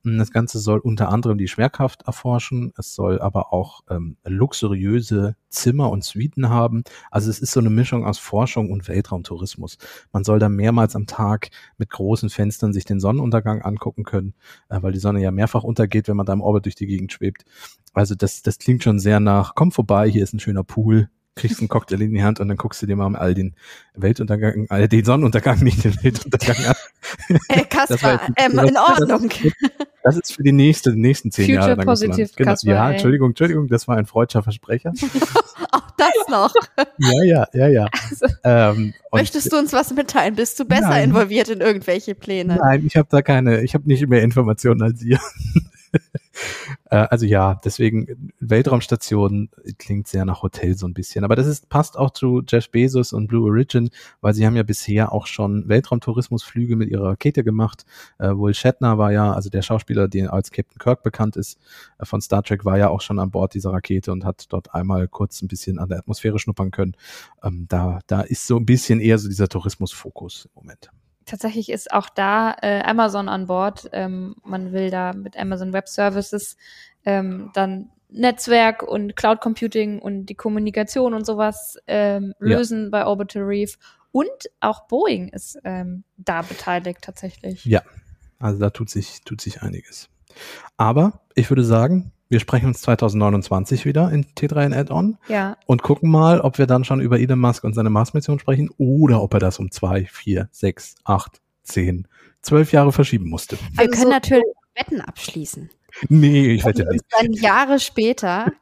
Das 0.05 0.31
Ganze 0.31 0.61
soll 0.61 0.79
unter 0.79 1.09
anderem 1.09 1.37
die 1.37 1.49
Schwerkraft 1.49 2.03
erforschen. 2.03 2.73
Es 2.79 2.95
soll 2.95 3.21
aber 3.21 3.53
auch 3.53 3.81
ähm, 3.91 4.17
luxuriöse 4.25 5.37
Zimmer 5.49 5.91
und 5.91 6.05
Suiten 6.05 6.49
haben. 6.49 6.85
Also 7.11 7.29
es 7.29 7.41
ist 7.41 7.53
so 7.53 7.61
eine 7.61 7.71
Mischung 7.71 8.05
aus 8.05 8.19
Forschung 8.19 8.71
und 8.71 8.87
Weltraumtourismus. 8.87 9.79
Man 10.13 10.23
soll 10.23 10.39
da 10.39 10.49
mehrmals 10.49 10.95
am 10.95 11.07
Tag 11.07 11.49
mit 11.77 11.91
großen 11.91 12.31
Fenstern 12.31 12.73
sich 12.73 12.85
den 12.85 13.01
Sonnenuntergang 13.01 13.63
angucken 13.63 14.05
können, 14.05 14.35
äh, 14.69 14.81
weil 14.81 14.93
die 14.93 15.01
Sonne 15.01 15.21
ja 15.21 15.33
mehrfach 15.33 15.65
untergeht, 15.65 16.07
wenn 16.09 16.17
man 16.17 16.27
da 16.27 16.33
im 16.33 16.41
Orbit 16.41 16.67
durch 16.67 16.77
die 16.77 16.87
Gegend 16.87 17.13
schwebt. 17.13 17.45
Also 17.93 18.15
das, 18.15 18.43
das 18.43 18.59
klingt 18.59 18.85
schon 18.85 18.99
sehr 18.99 19.21
nach, 19.21 19.55
komm 19.55 19.73
vorbei, 19.73 20.09
hier 20.09 20.23
ist 20.23 20.35
ein 20.35 20.41
schöner 20.41 20.65
Pool, 20.65 21.09
kriegst 21.35 21.61
einen 21.61 21.69
Cocktail 21.69 22.01
in 22.01 22.13
die 22.13 22.23
Hand 22.23 22.41
und 22.41 22.49
dann 22.49 22.57
guckst 22.57 22.83
du 22.83 22.87
dir 22.87 22.97
mal 22.97 23.15
all 23.17 23.35
den 23.35 23.55
Weltuntergang, 23.95 24.67
all 24.69 24.89
den 24.89 25.05
Sonnenuntergang, 25.05 25.63
nicht 25.63 25.85
den 25.85 25.95
Weltuntergang 26.03 26.65
an. 26.67 26.75
Hey, 27.49 27.65
Kaspar, 27.65 28.21
ähm, 28.37 28.59
in 28.59 28.77
Ordnung. 28.77 29.31
Das 30.03 30.17
ist 30.17 30.37
für 30.37 30.45
die 30.45 30.53
nächste, 30.53 30.93
die 30.93 31.01
nächsten 31.01 31.33
zehn 31.33 31.47
Future 31.47 31.71
Jahre. 31.71 31.85
Positive 31.85 32.31
genau. 32.37 32.51
Kaspar, 32.51 32.75
ja, 32.75 32.91
Entschuldigung, 32.93 33.31
Entschuldigung, 33.31 33.67
das 33.67 33.89
war 33.89 33.97
ein 33.97 34.07
freudscher 34.07 34.41
Versprecher. 34.41 34.93
Auch 35.73 35.91
das 35.97 36.29
noch. 36.31 36.55
ja, 36.99 37.25
ja, 37.25 37.49
ja, 37.53 37.67
ja. 37.67 37.87
Also, 38.09 38.27
ähm, 38.45 38.95
möchtest 39.13 39.53
du 39.53 39.59
uns 39.59 39.73
was 39.73 39.93
mitteilen? 39.93 40.37
Bist 40.37 40.61
du 40.61 40.65
besser 40.65 40.91
nein, 40.91 41.09
involviert 41.11 41.49
in 41.49 41.61
irgendwelche 41.61 42.15
Pläne? 42.15 42.57
Nein, 42.63 42.87
ich 42.87 42.97
habe 42.97 43.09
da 43.11 43.21
keine, 43.21 43.63
ich 43.63 43.75
habe 43.75 43.89
nicht 43.89 44.07
mehr 44.07 44.23
Informationen 44.23 44.81
als 44.81 45.03
ihr. 45.03 45.19
Äh, 46.89 47.07
also 47.11 47.27
ja, 47.27 47.61
deswegen 47.65 48.33
Weltraumstation 48.39 49.51
klingt 49.79 50.07
sehr 50.07 50.25
nach 50.25 50.43
Hotel 50.43 50.77
so 50.77 50.87
ein 50.87 50.95
bisschen. 50.95 51.25
Aber 51.25 51.35
das 51.35 51.49
ist, 51.49 51.69
passt 51.69 51.99
auch 51.99 52.11
zu 52.11 52.43
Jeff 52.47 52.71
Bezos 52.71 53.13
und 53.13 53.27
Blue 53.27 53.45
Origin, 53.45 53.91
weil 54.21 54.35
sie 54.35 54.47
haben 54.47 54.55
ja 54.55 54.63
bisher 54.63 55.13
auch 55.13 55.27
schon 55.27 55.69
Weltraumtourismusflüge 55.69 56.77
mit 56.77 56.89
ihrer 56.91 57.09
Rakete 57.09 57.43
gemacht. 57.43 57.85
Äh, 58.19 58.29
Will 58.29 58.55
Shatner 58.55 58.99
war 58.99 59.11
ja, 59.11 59.33
also 59.33 59.51
der 59.51 59.63
Schauspieler, 59.63 60.07
der 60.07 60.33
als 60.33 60.53
Captain 60.53 60.79
Kirk 60.79 61.03
bekannt 61.03 61.37
ist, 61.37 61.59
äh, 61.99 62.05
von 62.05 62.21
Star 62.21 62.45
Trek, 62.45 62.65
war 62.65 62.79
ja 62.79 62.89
auch 62.89 63.01
schon 63.01 63.19
an 63.19 63.33
Bord 63.33 63.55
dieser 63.55 63.73
Rakete 63.73 64.13
und 64.13 64.25
hat 64.25 64.47
dort 64.51 64.73
einmal 64.73 65.09
kurz 65.09 65.43
ein 65.43 65.49
bisschen 65.49 65.81
an 65.81 65.89
der 65.89 65.99
Atmosphäre 65.99 66.39
schnuppern 66.39 66.71
können. 66.71 66.95
Ähm, 67.43 67.67
da, 67.69 67.99
da 68.07 68.21
ist 68.21 68.47
so 68.47 68.57
ein 68.59 68.67
bisschen 68.67 69.01
eher 69.01 69.19
so 69.19 69.29
dieser 69.29 69.49
Tourismusfokus 69.49 70.47
im 70.55 70.63
Moment 70.63 70.91
tatsächlich 71.27 71.71
ist 71.71 71.93
auch 71.93 72.09
da 72.09 72.57
äh, 72.63 72.81
Amazon 72.83 73.29
an 73.29 73.47
Bord. 73.47 73.89
Ähm, 73.93 74.37
man 74.45 74.73
will 74.73 74.91
da 74.91 75.13
mit 75.13 75.37
Amazon 75.37 75.73
Web 75.73 75.89
Services 75.89 76.57
ähm, 77.05 77.51
dann 77.55 77.91
Netzwerk 78.09 78.83
und 78.83 79.17
Cloud 79.17 79.41
Computing 79.41 79.99
und 79.99 80.27
die 80.27 80.35
Kommunikation 80.35 81.13
und 81.13 81.27
sowas 81.27 81.77
ähm, 81.87 82.35
lösen 82.39 82.85
ja. 82.85 82.89
bei 82.91 83.07
Orbital 83.07 83.43
Reef. 83.43 83.79
Und 84.13 84.31
auch 84.61 84.87
Boeing 84.87 85.29
ist 85.29 85.59
ähm, 85.65 86.05
da 86.17 86.43
beteiligt 86.43 87.03
tatsächlich. 87.03 87.65
Ja, 87.65 87.83
also 88.39 88.59
da 88.59 88.71
tut 88.71 88.89
sich, 88.89 89.23
tut 89.25 89.41
sich 89.41 89.63
einiges. 89.63 90.09
Aber 90.77 91.21
ich 91.35 91.51
würde 91.51 91.65
sagen, 91.65 92.13
wir 92.29 92.41
sprechen 92.41 92.67
uns 92.67 92.81
2029 92.83 93.85
wieder 93.85 94.11
in 94.11 94.25
T3N 94.25 94.77
Add-on 94.77 95.19
ja. 95.29 95.57
und 95.67 95.83
gucken 95.83 96.11
mal, 96.11 96.41
ob 96.41 96.59
wir 96.59 96.67
dann 96.67 96.85
schon 96.85 97.01
über 97.01 97.21
Elon 97.21 97.39
Musk 97.39 97.65
und 97.65 97.75
seine 97.75 97.91
Mars-Mission 97.91 98.39
sprechen 98.39 98.71
oder 98.79 99.23
ob 99.23 99.35
er 99.35 99.41
das 99.41 99.59
um 99.59 99.71
zwei, 99.71 100.07
vier, 100.07 100.49
sechs, 100.51 100.97
acht, 101.05 101.41
zehn, 101.63 102.09
zwölf 102.43 102.73
Jahre 102.73 102.93
verschieben 102.93 103.29
musste. 103.29 103.57
Wir 103.73 103.81
also 103.81 103.93
können 103.93 104.11
natürlich 104.11 104.45
Wetten 104.75 105.01
abschließen. 105.01 105.71
Nee, 106.09 106.53
ich 106.53 106.65
wette 106.65 106.85
nicht. 106.91 107.05
Dann 107.11 107.33
Jahre 107.33 107.79
später 107.79 108.53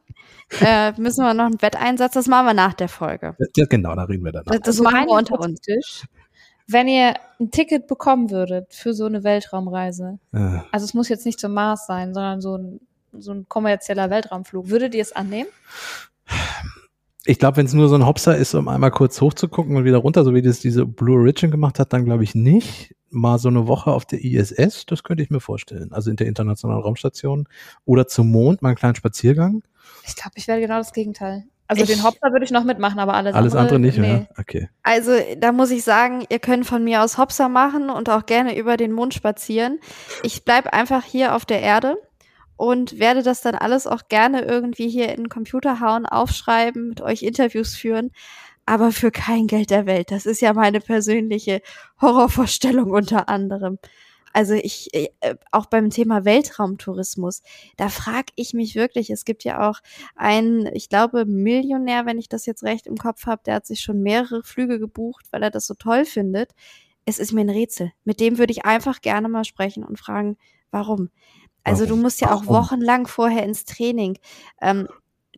äh, 0.60 0.92
müssen 1.00 1.24
wir 1.24 1.34
noch 1.34 1.46
einen 1.46 1.62
Wetteinsatz, 1.62 2.12
das 2.12 2.28
machen 2.28 2.46
wir 2.46 2.54
nach 2.54 2.74
der 2.74 2.88
Folge. 2.88 3.36
Ja, 3.56 3.66
genau, 3.66 3.94
da 3.94 4.04
reden 4.04 4.24
wir 4.24 4.32
dann. 4.32 4.44
Das, 4.44 4.60
das 4.60 4.80
machen 4.80 5.06
wir 5.06 5.16
unter 5.16 5.40
uns. 5.40 6.06
Wenn 6.66 6.88
ihr 6.88 7.14
ein 7.40 7.50
Ticket 7.50 7.86
bekommen 7.88 8.30
würdet 8.30 8.72
für 8.72 8.94
so 8.94 9.04
eine 9.04 9.22
Weltraumreise, 9.22 10.18
äh. 10.32 10.60
also 10.72 10.84
es 10.84 10.94
muss 10.94 11.08
jetzt 11.08 11.26
nicht 11.26 11.38
zum 11.38 11.52
Mars 11.52 11.86
sein, 11.86 12.14
sondern 12.14 12.40
so 12.40 12.56
ein 12.56 12.80
so 13.18 13.32
ein 13.32 13.46
kommerzieller 13.48 14.10
Weltraumflug. 14.10 14.68
Würdet 14.68 14.94
ihr 14.94 15.02
es 15.02 15.12
annehmen? 15.12 15.48
Ich 17.26 17.38
glaube, 17.38 17.56
wenn 17.56 17.66
es 17.66 17.72
nur 17.72 17.88
so 17.88 17.94
ein 17.94 18.06
Hopser 18.06 18.36
ist, 18.36 18.54
um 18.54 18.68
einmal 18.68 18.90
kurz 18.90 19.20
hochzugucken 19.20 19.76
und 19.76 19.84
wieder 19.84 19.98
runter, 19.98 20.24
so 20.24 20.34
wie 20.34 20.42
das 20.42 20.60
diese 20.60 20.84
Blue 20.84 21.18
Origin 21.18 21.50
gemacht 21.50 21.78
hat, 21.78 21.92
dann 21.92 22.04
glaube 22.04 22.24
ich 22.24 22.34
nicht. 22.34 22.94
Mal 23.10 23.38
so 23.38 23.48
eine 23.48 23.68
Woche 23.68 23.92
auf 23.92 24.04
der 24.04 24.22
ISS, 24.24 24.86
das 24.86 25.04
könnte 25.04 25.22
ich 25.22 25.30
mir 25.30 25.40
vorstellen. 25.40 25.92
Also 25.92 26.10
in 26.10 26.16
der 26.16 26.26
Internationalen 26.26 26.82
Raumstation 26.82 27.48
oder 27.84 28.08
zum 28.08 28.30
Mond, 28.30 28.60
mal 28.60 28.70
einen 28.70 28.76
kleinen 28.76 28.96
Spaziergang. 28.96 29.62
Ich 30.06 30.16
glaube, 30.16 30.32
ich 30.34 30.48
werde 30.48 30.62
genau 30.62 30.78
das 30.78 30.92
Gegenteil. 30.92 31.44
Also 31.66 31.82
ich, 31.82 31.88
den 31.88 32.02
Hopser 32.04 32.30
würde 32.30 32.44
ich 32.44 32.50
noch 32.50 32.64
mitmachen, 32.64 32.98
aber 32.98 33.14
alles, 33.14 33.34
alles 33.34 33.54
andere, 33.54 33.76
andere 33.76 33.80
nicht 33.80 33.98
nee. 33.98 34.06
mehr. 34.06 34.28
Okay. 34.38 34.68
Also 34.82 35.12
da 35.38 35.52
muss 35.52 35.70
ich 35.70 35.82
sagen, 35.82 36.24
ihr 36.28 36.38
könnt 36.38 36.66
von 36.66 36.84
mir 36.84 37.02
aus 37.02 37.16
Hopser 37.16 37.48
machen 37.48 37.88
und 37.88 38.10
auch 38.10 38.26
gerne 38.26 38.58
über 38.58 38.76
den 38.76 38.92
Mond 38.92 39.14
spazieren. 39.14 39.78
Ich 40.22 40.44
bleib 40.44 40.66
einfach 40.74 41.04
hier 41.04 41.34
auf 41.34 41.46
der 41.46 41.62
Erde 41.62 41.96
und 42.56 42.98
werde 42.98 43.22
das 43.22 43.40
dann 43.40 43.54
alles 43.54 43.86
auch 43.86 44.08
gerne 44.08 44.42
irgendwie 44.42 44.88
hier 44.88 45.08
in 45.10 45.24
den 45.24 45.28
Computer 45.28 45.80
hauen, 45.80 46.06
aufschreiben, 46.06 46.88
mit 46.88 47.00
euch 47.00 47.22
Interviews 47.22 47.74
führen, 47.74 48.10
aber 48.66 48.92
für 48.92 49.10
kein 49.10 49.46
Geld 49.46 49.70
der 49.70 49.86
Welt. 49.86 50.10
Das 50.10 50.26
ist 50.26 50.40
ja 50.40 50.52
meine 50.52 50.80
persönliche 50.80 51.60
Horrorvorstellung 52.00 52.90
unter 52.90 53.28
anderem. 53.28 53.78
Also 54.34 54.54
ich, 54.54 54.92
äh, 54.94 55.08
auch 55.52 55.66
beim 55.66 55.90
Thema 55.90 56.24
Weltraumtourismus, 56.24 57.42
da 57.76 57.88
frage 57.88 58.32
ich 58.34 58.52
mich 58.52 58.74
wirklich, 58.74 59.10
es 59.10 59.24
gibt 59.24 59.44
ja 59.44 59.70
auch 59.70 59.78
einen, 60.16 60.66
ich 60.74 60.88
glaube, 60.88 61.24
Millionär, 61.24 62.04
wenn 62.04 62.18
ich 62.18 62.28
das 62.28 62.44
jetzt 62.44 62.64
recht 62.64 62.88
im 62.88 62.96
Kopf 62.96 63.26
habe, 63.26 63.42
der 63.46 63.54
hat 63.54 63.66
sich 63.66 63.80
schon 63.80 64.02
mehrere 64.02 64.42
Flüge 64.42 64.80
gebucht, 64.80 65.26
weil 65.30 65.44
er 65.44 65.50
das 65.50 65.68
so 65.68 65.74
toll 65.74 66.04
findet. 66.04 66.50
Es 67.04 67.20
ist 67.20 67.32
mir 67.32 67.42
ein 67.42 67.50
Rätsel. 67.50 67.92
Mit 68.04 68.18
dem 68.18 68.36
würde 68.38 68.52
ich 68.52 68.64
einfach 68.64 69.02
gerne 69.02 69.28
mal 69.28 69.44
sprechen 69.44 69.84
und 69.84 70.00
fragen, 70.00 70.36
warum? 70.72 71.10
Also 71.64 71.86
du 71.86 71.96
musst 71.96 72.20
ja 72.20 72.32
auch 72.32 72.46
wochenlang 72.46 73.06
vorher 73.06 73.42
ins 73.42 73.64
Training. 73.64 74.18
Ähm, 74.60 74.86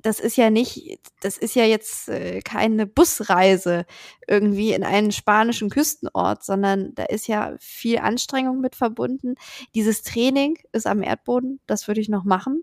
das 0.03 0.21
ist 0.21 0.37
ja 0.37 0.51
nicht, 0.51 1.01
das 1.21 1.39
ist 1.39 1.55
ja 1.55 1.65
jetzt 1.65 2.09
äh, 2.09 2.41
keine 2.41 2.87
Busreise 2.87 3.87
irgendwie 4.29 4.73
in 4.73 4.85
einen 4.85 5.11
spanischen 5.11 5.71
Küstenort, 5.71 6.45
sondern 6.45 6.95
da 6.95 7.05
ist 7.05 7.27
ja 7.27 7.57
viel 7.59 7.99
Anstrengung 7.99 8.61
mit 8.61 8.77
verbunden. 8.77 9.35
Dieses 9.75 10.03
Training 10.03 10.59
ist 10.73 10.87
am 10.87 11.03
Erdboden, 11.03 11.61
das 11.67 11.89
würde 11.89 12.01
ich 12.01 12.09
noch 12.09 12.25
machen. 12.25 12.63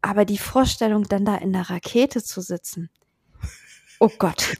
Aber 0.00 0.24
die 0.24 0.38
Vorstellung, 0.38 1.04
dann 1.04 1.24
da 1.24 1.36
in 1.36 1.52
der 1.52 1.70
Rakete 1.70 2.22
zu 2.22 2.40
sitzen, 2.40 2.90
oh 4.00 4.10
Gott. 4.18 4.56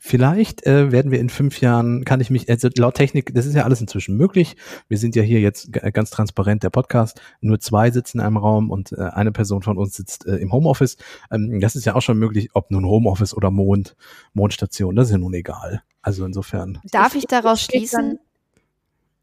Vielleicht 0.00 0.66
äh, 0.66 0.92
werden 0.92 1.10
wir 1.10 1.20
in 1.20 1.28
fünf 1.28 1.60
Jahren, 1.60 2.04
kann 2.04 2.20
ich 2.20 2.30
mich, 2.30 2.48
also 2.48 2.68
laut 2.76 2.94
Technik, 2.94 3.34
das 3.34 3.46
ist 3.46 3.54
ja 3.54 3.64
alles 3.64 3.80
inzwischen 3.80 4.16
möglich. 4.16 4.56
Wir 4.88 4.98
sind 4.98 5.16
ja 5.16 5.22
hier 5.22 5.40
jetzt 5.40 5.72
ganz 5.72 6.10
transparent, 6.10 6.62
der 6.62 6.70
Podcast. 6.70 7.20
Nur 7.40 7.60
zwei 7.60 7.90
sitzen 7.90 8.18
in 8.18 8.24
einem 8.24 8.36
Raum 8.36 8.70
und 8.70 8.92
äh, 8.92 9.02
eine 9.12 9.32
Person 9.32 9.62
von 9.62 9.78
uns 9.78 9.96
sitzt 9.96 10.26
äh, 10.26 10.36
im 10.36 10.52
Homeoffice. 10.52 10.96
Ähm, 11.30 11.60
das 11.60 11.76
ist 11.76 11.84
ja 11.84 11.94
auch 11.94 12.02
schon 12.02 12.18
möglich, 12.18 12.50
ob 12.54 12.70
nun 12.70 12.84
Homeoffice 12.84 13.34
oder 13.34 13.50
Mond, 13.50 13.96
Mondstation, 14.34 14.96
das 14.96 15.08
ist 15.08 15.12
ja 15.12 15.18
nun 15.18 15.34
egal. 15.34 15.82
Also 16.02 16.24
insofern. 16.24 16.80
Darf 16.84 17.14
ich 17.14 17.26
daraus 17.26 17.60
schließen? 17.60 18.18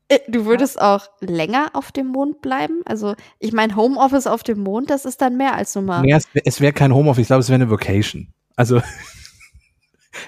Äh, 0.08 0.20
du 0.28 0.46
würdest 0.46 0.80
auch 0.80 1.08
länger 1.20 1.70
auf 1.74 1.92
dem 1.92 2.08
Mond 2.08 2.42
bleiben? 2.42 2.82
Also, 2.86 3.16
ich 3.40 3.54
meine, 3.54 3.76
Homeoffice 3.76 4.28
auf 4.28 4.44
dem 4.44 4.60
Mond, 4.60 4.90
das 4.90 5.06
ist 5.06 5.22
dann 5.22 5.38
mehr 5.38 5.56
als 5.56 5.74
normal. 5.76 6.02
Nee, 6.02 6.14
es, 6.14 6.28
es 6.44 6.62
wäre 6.62 6.74
kein 6.74 6.94
Homeoffice, 6.94 7.24
ich 7.24 7.28
glaube, 7.28 7.42
es 7.42 7.50
wäre 7.50 7.56
eine 7.56 7.70
Vocation. 7.70 8.28
Also 8.56 8.82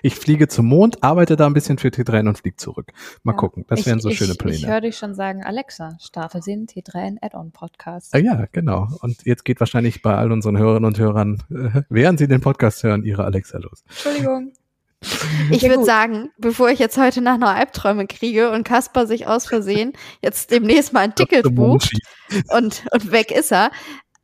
ich 0.01 0.15
fliege 0.15 0.47
zum 0.47 0.67
Mond, 0.67 1.03
arbeite 1.03 1.35
da 1.35 1.45
ein 1.45 1.53
bisschen 1.53 1.77
für 1.77 1.89
T3N 1.89 2.27
und 2.27 2.37
fliege 2.37 2.57
zurück. 2.57 2.91
Mal 3.23 3.33
ja. 3.33 3.37
gucken. 3.37 3.65
Das 3.67 3.85
wären 3.85 3.99
so 3.99 4.09
ich, 4.09 4.17
schöne 4.17 4.35
Pläne. 4.35 4.55
Ich 4.55 4.67
höre 4.67 4.81
dich 4.81 4.97
schon 4.97 5.15
sagen, 5.15 5.43
Alexa, 5.43 5.97
starte 5.99 6.39
den 6.39 6.67
T3N 6.67 7.17
Add-on 7.21 7.51
Podcast. 7.51 8.13
Ah, 8.13 8.19
ja, 8.19 8.45
genau. 8.51 8.87
Und 9.01 9.25
jetzt 9.25 9.45
geht 9.45 9.59
wahrscheinlich 9.59 10.01
bei 10.01 10.15
all 10.15 10.31
unseren 10.31 10.57
Hörerinnen 10.57 10.85
und 10.85 10.99
Hörern, 10.99 11.43
äh, 11.49 11.81
während 11.89 12.19
sie 12.19 12.27
den 12.27 12.41
Podcast 12.41 12.83
hören, 12.83 13.03
ihre 13.03 13.25
Alexa 13.25 13.57
los. 13.57 13.83
Entschuldigung. 13.87 14.53
Ich 15.51 15.63
würde 15.63 15.85
sagen, 15.85 16.31
bevor 16.37 16.69
ich 16.69 16.79
jetzt 16.79 16.97
heute 16.97 17.21
Nacht 17.21 17.39
noch 17.39 17.49
Albträume 17.49 18.07
kriege 18.07 18.51
und 18.51 18.63
Kasper 18.63 19.05
sich 19.05 19.27
aus 19.27 19.45
Versehen 19.45 19.93
jetzt 20.21 20.51
demnächst 20.51 20.91
mal 20.91 21.01
ein 21.01 21.15
Ticket 21.15 21.53
bucht 21.53 21.91
und, 22.49 22.83
und 22.91 23.11
weg 23.11 23.31
ist 23.31 23.51
er, 23.51 23.71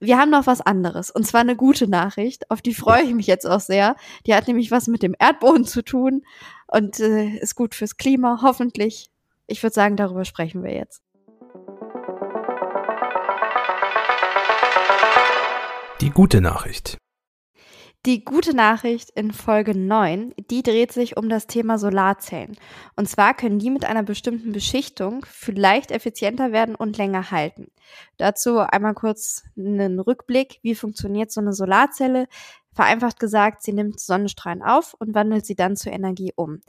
wir 0.03 0.17
haben 0.17 0.31
noch 0.31 0.47
was 0.47 0.61
anderes. 0.61 1.09
Und 1.09 1.25
zwar 1.25 1.41
eine 1.41 1.55
gute 1.55 1.87
Nachricht. 1.87 2.51
Auf 2.51 2.61
die 2.61 2.73
freue 2.73 3.03
ich 3.03 3.13
mich 3.13 3.27
jetzt 3.27 3.45
auch 3.45 3.59
sehr. 3.59 3.95
Die 4.27 4.35
hat 4.35 4.47
nämlich 4.47 4.69
was 4.69 4.87
mit 4.87 5.01
dem 5.01 5.15
Erdboden 5.17 5.65
zu 5.65 5.81
tun 5.81 6.23
und 6.67 6.99
äh, 6.99 7.37
ist 7.37 7.55
gut 7.55 7.73
fürs 7.73 7.97
Klima, 7.97 8.39
hoffentlich. 8.41 9.09
Ich 9.47 9.63
würde 9.63 9.73
sagen, 9.73 9.95
darüber 9.95 10.25
sprechen 10.25 10.63
wir 10.63 10.73
jetzt. 10.73 11.01
Die 16.01 16.09
gute 16.09 16.41
Nachricht. 16.41 16.97
Die 18.05 18.25
gute 18.25 18.53
Nachricht 18.53 19.11
in 19.11 19.31
Folge 19.31 19.73
9, 19.77 20.33
die 20.51 20.61
dreht 20.61 20.91
sich 20.91 21.15
um 21.15 21.29
das 21.29 21.47
Thema 21.47 21.77
Solarzellen. 21.77 22.57
Und 22.97 23.07
zwar 23.07 23.33
können 23.33 23.59
die 23.59 23.69
mit 23.69 23.85
einer 23.85 24.03
bestimmten 24.03 24.51
Beschichtung 24.51 25.25
vielleicht 25.25 25.89
effizienter 25.89 26.51
werden 26.51 26.75
und 26.75 26.97
länger 26.97 27.31
halten. 27.31 27.71
Dazu 28.17 28.59
einmal 28.59 28.93
kurz 28.93 29.45
einen 29.57 30.01
Rückblick. 30.01 30.59
Wie 30.63 30.75
funktioniert 30.75 31.31
so 31.31 31.39
eine 31.39 31.53
Solarzelle? 31.53 32.27
Vereinfacht 32.73 33.21
gesagt, 33.21 33.63
sie 33.63 33.71
nimmt 33.71 34.01
Sonnenstrahlen 34.01 34.63
auf 34.63 34.93
und 34.99 35.15
wandelt 35.15 35.45
sie 35.45 35.55
dann 35.55 35.77
zur 35.77 35.93
Energie 35.93 36.33
um. 36.35 36.59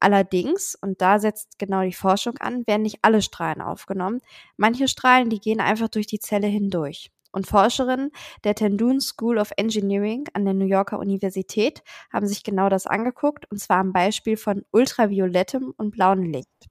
Allerdings, 0.00 0.74
und 0.74 1.02
da 1.02 1.18
setzt 1.18 1.58
genau 1.58 1.82
die 1.82 1.92
Forschung 1.92 2.38
an, 2.38 2.66
werden 2.66 2.82
nicht 2.82 3.00
alle 3.02 3.20
Strahlen 3.20 3.60
aufgenommen. 3.60 4.22
Manche 4.56 4.88
Strahlen, 4.88 5.28
die 5.28 5.40
gehen 5.40 5.60
einfach 5.60 5.88
durch 5.88 6.06
die 6.06 6.20
Zelle 6.20 6.46
hindurch 6.46 7.10
und 7.32 7.46
Forscherinnen 7.46 8.10
der 8.44 8.54
Tendun 8.54 9.00
School 9.00 9.38
of 9.38 9.52
Engineering 9.56 10.26
an 10.32 10.44
der 10.44 10.54
New 10.54 10.66
Yorker 10.66 10.98
Universität 10.98 11.82
haben 12.12 12.26
sich 12.26 12.42
genau 12.42 12.68
das 12.68 12.86
angeguckt, 12.86 13.50
und 13.50 13.58
zwar 13.58 13.78
am 13.78 13.92
Beispiel 13.92 14.36
von 14.36 14.64
ultraviolettem 14.70 15.72
und 15.76 15.90
blauem 15.90 16.22
Licht. 16.22 16.68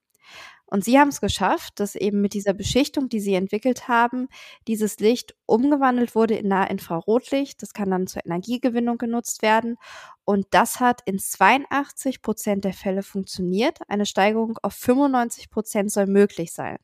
Und 0.70 0.84
sie 0.84 1.00
haben 1.00 1.08
es 1.08 1.22
geschafft, 1.22 1.80
dass 1.80 1.96
eben 1.96 2.20
mit 2.20 2.34
dieser 2.34 2.54
Beschichtung, 2.54 3.08
die 3.08 3.22
sie 3.22 3.36
entwickelt 3.36 3.88
haben, 3.88 4.28
dieses 4.68 5.00
Licht 5.00 5.34
umgewandelt 5.46 6.14
wurde 6.14 6.36
in 6.36 6.50
Nahinfrarotlicht. 6.50 7.62
Das 7.62 7.74
kann 7.74 7.90
dann 7.90 8.06
zur 8.08 8.26
Energiegewinnung 8.26 8.98
genutzt 8.98 9.42
werden. 9.42 9.78
Und 10.26 10.46
das 10.52 10.82
hat 10.82 11.02
in 11.06 11.20
82 11.20 12.22
Prozent 12.22 12.66
der 12.66 12.74
Fälle 12.74 13.02
funktioniert. 13.02 13.80
Eine 13.88 14.06
Steigerung 14.06 14.58
auf 14.62 14.74
95 14.74 15.50
Prozent 15.50 15.90
soll 15.92 16.08
möglich 16.08 16.52
sein. 16.52 16.78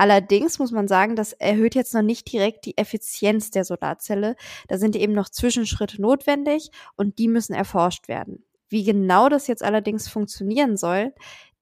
Allerdings 0.00 0.58
muss 0.58 0.72
man 0.72 0.88
sagen, 0.88 1.14
das 1.14 1.34
erhöht 1.34 1.74
jetzt 1.74 1.92
noch 1.92 2.00
nicht 2.00 2.32
direkt 2.32 2.64
die 2.64 2.78
Effizienz 2.78 3.50
der 3.50 3.66
Solarzelle. 3.66 4.34
Da 4.66 4.78
sind 4.78 4.96
eben 4.96 5.12
noch 5.12 5.28
Zwischenschritte 5.28 6.00
notwendig 6.00 6.70
und 6.96 7.18
die 7.18 7.28
müssen 7.28 7.52
erforscht 7.52 8.08
werden. 8.08 8.46
Wie 8.70 8.82
genau 8.82 9.28
das 9.28 9.46
jetzt 9.46 9.62
allerdings 9.62 10.08
funktionieren 10.08 10.78
soll, 10.78 11.12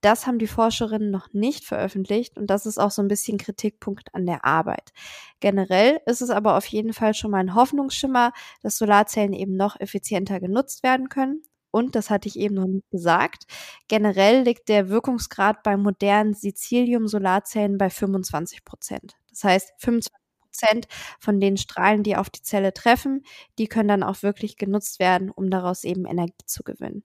das 0.03 0.29
haben 0.29 0.39
die 0.39 0.47
Forscherinnen 0.47 1.11
noch 1.11 1.33
nicht 1.33 1.65
veröffentlicht 1.65 2.39
und 2.39 2.47
das 2.47 2.65
ist 2.65 2.79
auch 2.79 2.93
so 2.93 3.03
ein 3.03 3.09
bisschen 3.09 3.39
Kritikpunkt 3.39 4.15
an 4.15 4.25
der 4.25 4.45
Arbeit. 4.45 4.93
Generell 5.41 5.99
ist 6.07 6.23
es 6.23 6.31
aber 6.31 6.57
auf 6.57 6.67
jeden 6.67 6.93
Fall 6.93 7.15
schon 7.15 7.33
mal 7.33 7.39
ein 7.39 7.57
Hoffnungsschimmer, 7.57 8.33
dass 8.63 8.79
Solarzellen 8.79 9.33
eben 9.33 9.57
noch 9.57 9.81
effizienter 9.81 10.39
genutzt 10.39 10.85
werden 10.85 11.09
können. 11.09 11.43
Und, 11.71 11.95
das 11.95 12.11
hatte 12.11 12.29
ich 12.29 12.39
eben 12.39 12.55
noch 12.55 12.67
nicht 12.67 12.91
gesagt, 12.91 13.45
generell 13.89 14.43
liegt 14.43 14.69
der 14.69 14.89
Wirkungsgrad 14.89 15.63
bei 15.63 15.77
modernen 15.77 16.35
Sicilium-Solarzellen 16.35 17.79
bei 17.79 17.91
25 17.91 18.65
Prozent. 18.65 19.15
Das 19.31 19.45
heißt, 19.45 19.73
25 19.79 20.13
Prozent 20.43 20.89
von 21.21 21.41
den 21.41 21.57
Strahlen, 21.57 22.03
die 22.03 22.17
auf 22.17 22.31
die 22.31 22.43
Zelle 22.43 22.73
treffen, 22.73 23.23
die 23.59 23.69
können 23.69 23.89
dann 23.89 24.03
auch 24.03 24.23
wirklich 24.23 24.57
genutzt 24.57 24.99
werden, 24.99 25.31
um 25.31 25.51
daraus 25.51 25.85
eben 25.85 26.07
Energie 26.07 26.33
zu 26.47 26.63
gewinnen. 26.63 27.03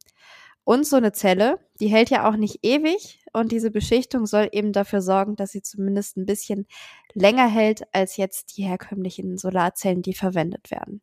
Und 0.65 0.87
so 0.87 0.95
eine 0.95 1.11
Zelle, 1.11 1.59
die 1.81 1.87
hält 1.87 2.09
ja 2.09 2.27
auch 2.29 2.37
nicht 2.37 2.59
ewig 2.63 3.19
und 3.33 3.51
diese 3.51 3.69
Beschichtung 3.71 4.25
soll 4.25 4.47
eben 4.53 4.71
dafür 4.71 5.01
sorgen, 5.01 5.35
dass 5.35 5.51
sie 5.51 5.61
zumindest 5.61 6.15
ein 6.17 6.25
bisschen 6.25 6.67
länger 7.13 7.47
hält 7.49 7.83
als 7.93 8.15
jetzt 8.17 8.57
die 8.57 8.63
herkömmlichen 8.63 9.37
Solarzellen, 9.37 10.01
die 10.01 10.13
verwendet 10.13 10.71
werden. 10.71 11.01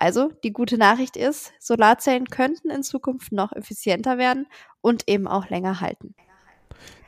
Also 0.00 0.30
die 0.44 0.52
gute 0.52 0.78
Nachricht 0.78 1.16
ist, 1.16 1.52
Solarzellen 1.58 2.26
könnten 2.26 2.70
in 2.70 2.84
Zukunft 2.84 3.32
noch 3.32 3.52
effizienter 3.52 4.16
werden 4.16 4.46
und 4.80 5.08
eben 5.08 5.26
auch 5.26 5.50
länger 5.50 5.80
halten. 5.80 6.14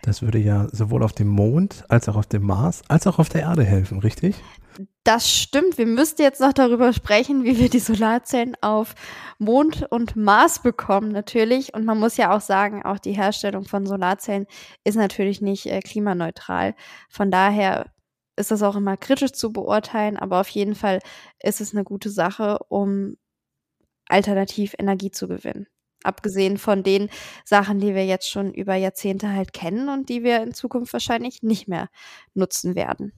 Das 0.03 0.22
würde 0.22 0.38
ja 0.38 0.66
sowohl 0.72 1.05
auf 1.05 1.12
dem 1.12 1.29
Mond 1.29 1.85
als 1.88 2.09
auch 2.09 2.16
auf 2.16 2.26
dem 2.26 2.42
Mars 2.44 2.83
als 2.88 3.07
auch 3.07 3.18
auf 3.18 3.29
der 3.29 3.42
Erde 3.42 3.64
helfen, 3.64 4.00
richtig? 4.00 4.35
Das 5.05 5.31
stimmt. 5.31 5.79
Wir 5.79 5.87
müssten 5.87 6.22
jetzt 6.22 6.40
noch 6.40 6.53
darüber 6.53 6.92
sprechen, 6.92 7.44
wie 7.44 7.59
wir 7.59 7.68
die 7.68 7.79
Solarzellen 7.79 8.57
auf 8.61 8.94
Mond 9.38 9.87
und 9.90 10.16
Mars 10.16 10.61
bekommen, 10.61 11.12
natürlich. 11.12 11.74
Und 11.74 11.85
man 11.85 11.98
muss 11.98 12.16
ja 12.16 12.35
auch 12.35 12.40
sagen, 12.40 12.83
auch 12.85 12.98
die 12.98 13.12
Herstellung 13.12 13.64
von 13.64 13.87
Solarzellen 13.87 14.46
ist 14.85 14.96
natürlich 14.96 15.40
nicht 15.40 15.66
äh, 15.66 15.81
klimaneutral. 15.81 16.74
Von 17.09 17.31
daher 17.31 17.87
ist 18.40 18.50
das 18.50 18.62
auch 18.62 18.76
immer 18.76 18.96
kritisch 18.96 19.33
zu 19.33 19.53
beurteilen, 19.53 20.16
aber 20.16 20.40
auf 20.40 20.48
jeden 20.48 20.74
Fall 20.74 21.00
ist 21.42 21.61
es 21.61 21.74
eine 21.74 21.85
gute 21.85 22.11
Sache, 22.11 22.59
um 22.68 23.16
alternativ 24.09 24.74
Energie 24.79 25.11
zu 25.11 25.29
gewinnen. 25.29 25.66
Abgesehen 26.03 26.59
von 26.59 26.83
den 26.83 27.11
Sachen, 27.44 27.79
die 27.79 27.94
wir 27.94 28.07
jetzt 28.07 28.31
schon 28.31 28.53
über 28.55 28.74
Jahrzehnte 28.74 29.31
halt 29.33 29.53
kennen 29.53 29.88
und 29.88 30.09
die 30.09 30.24
wir 30.24 30.42
in 30.42 30.55
Zukunft 30.55 30.92
wahrscheinlich 30.92 31.42
nicht 31.42 31.68
mehr 31.68 31.88
nutzen 32.35 32.74
werden. 32.74 33.12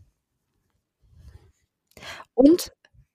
Und 2.35 2.73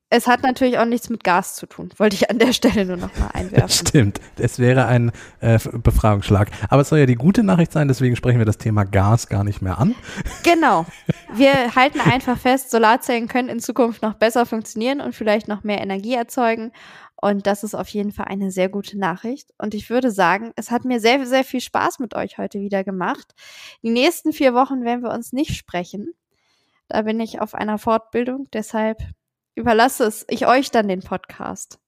Es 0.10 0.26
hat 0.26 0.42
natürlich 0.42 0.80
auch 0.80 0.86
nichts 0.86 1.10
mit 1.10 1.26
Gas 1.26 1.56
zu 1.56 1.66
tun, 1.66 1.90
wollte 1.98 2.16
ich 2.16 2.30
an 2.30 2.40
der 2.40 2.54
Stelle 2.54 2.86
nur 2.86 2.96
noch 2.96 3.14
mal 3.18 3.28
einwerfen. 3.34 3.88
Stimmt, 3.88 4.22
es 4.38 4.58
wäre 4.58 4.86
ein 4.86 5.12
äh, 5.42 5.60
Befragungsschlag. 5.60 6.50
Aber 6.70 6.82
es 6.82 6.90
soll 6.90 7.00
ja 7.00 7.06
die 7.06 7.16
gute 7.16 7.44
Nachricht 7.44 7.74
sein, 7.74 7.90
deswegen 7.90 8.16
sprechen 8.16 8.38
wir 8.38 8.46
das 8.46 8.58
Thema 8.58 8.86
Gas 8.86 9.28
gar 9.28 9.44
nicht 9.44 9.62
mehr 9.62 9.78
an. 9.78 9.96
Genau. 10.44 10.86
Wir 11.34 11.76
halten 11.76 12.00
einfach 12.00 12.38
fest, 12.38 12.72
Solarzellen 12.72 13.28
können 13.28 13.50
in 13.50 13.60
Zukunft 13.60 14.02
noch 14.02 14.14
besser 14.14 14.46
funktionieren 14.46 15.02
und 15.02 15.14
vielleicht 15.14 15.50
noch 15.50 15.64
mehr 15.64 15.82
Energie 15.82 16.14
erzeugen. 16.14 16.72
Und 17.20 17.48
das 17.48 17.64
ist 17.64 17.76
auf 17.76 17.90
jeden 17.90 18.14
Fall 18.14 18.28
eine 18.28 18.50
sehr 18.50 18.70
gute 18.70 18.98
Nachricht. 18.98 19.50
Und 19.58 19.74
ich 19.74 19.90
würde 19.90 20.10
sagen, 20.10 20.54
es 20.56 20.72
hat 20.72 20.86
mir 20.86 21.02
sehr, 21.02 21.26
sehr 21.26 21.44
viel 21.44 21.60
Spaß 21.60 22.00
mit 22.00 22.16
euch 22.16 22.38
heute 22.38 22.62
wieder 22.62 22.84
gemacht. 22.84 23.34
Die 23.84 23.90
nächsten 23.90 24.32
vier 24.32 24.54
Wochen 24.54 24.86
werden 24.86 25.04
wir 25.04 25.12
uns 25.12 25.34
nicht 25.34 25.56
sprechen. 25.56 26.14
Da 26.88 27.02
bin 27.02 27.20
ich 27.20 27.42
auf 27.42 27.56
einer 27.56 27.78
Fortbildung. 27.78 28.48
Deshalb 28.54 29.04
überlasse 29.58 30.06
es 30.06 30.26
ich 30.30 30.48
euch 30.48 30.72
dann 30.72 30.88
den 30.88 31.02
Podcast. 31.02 31.80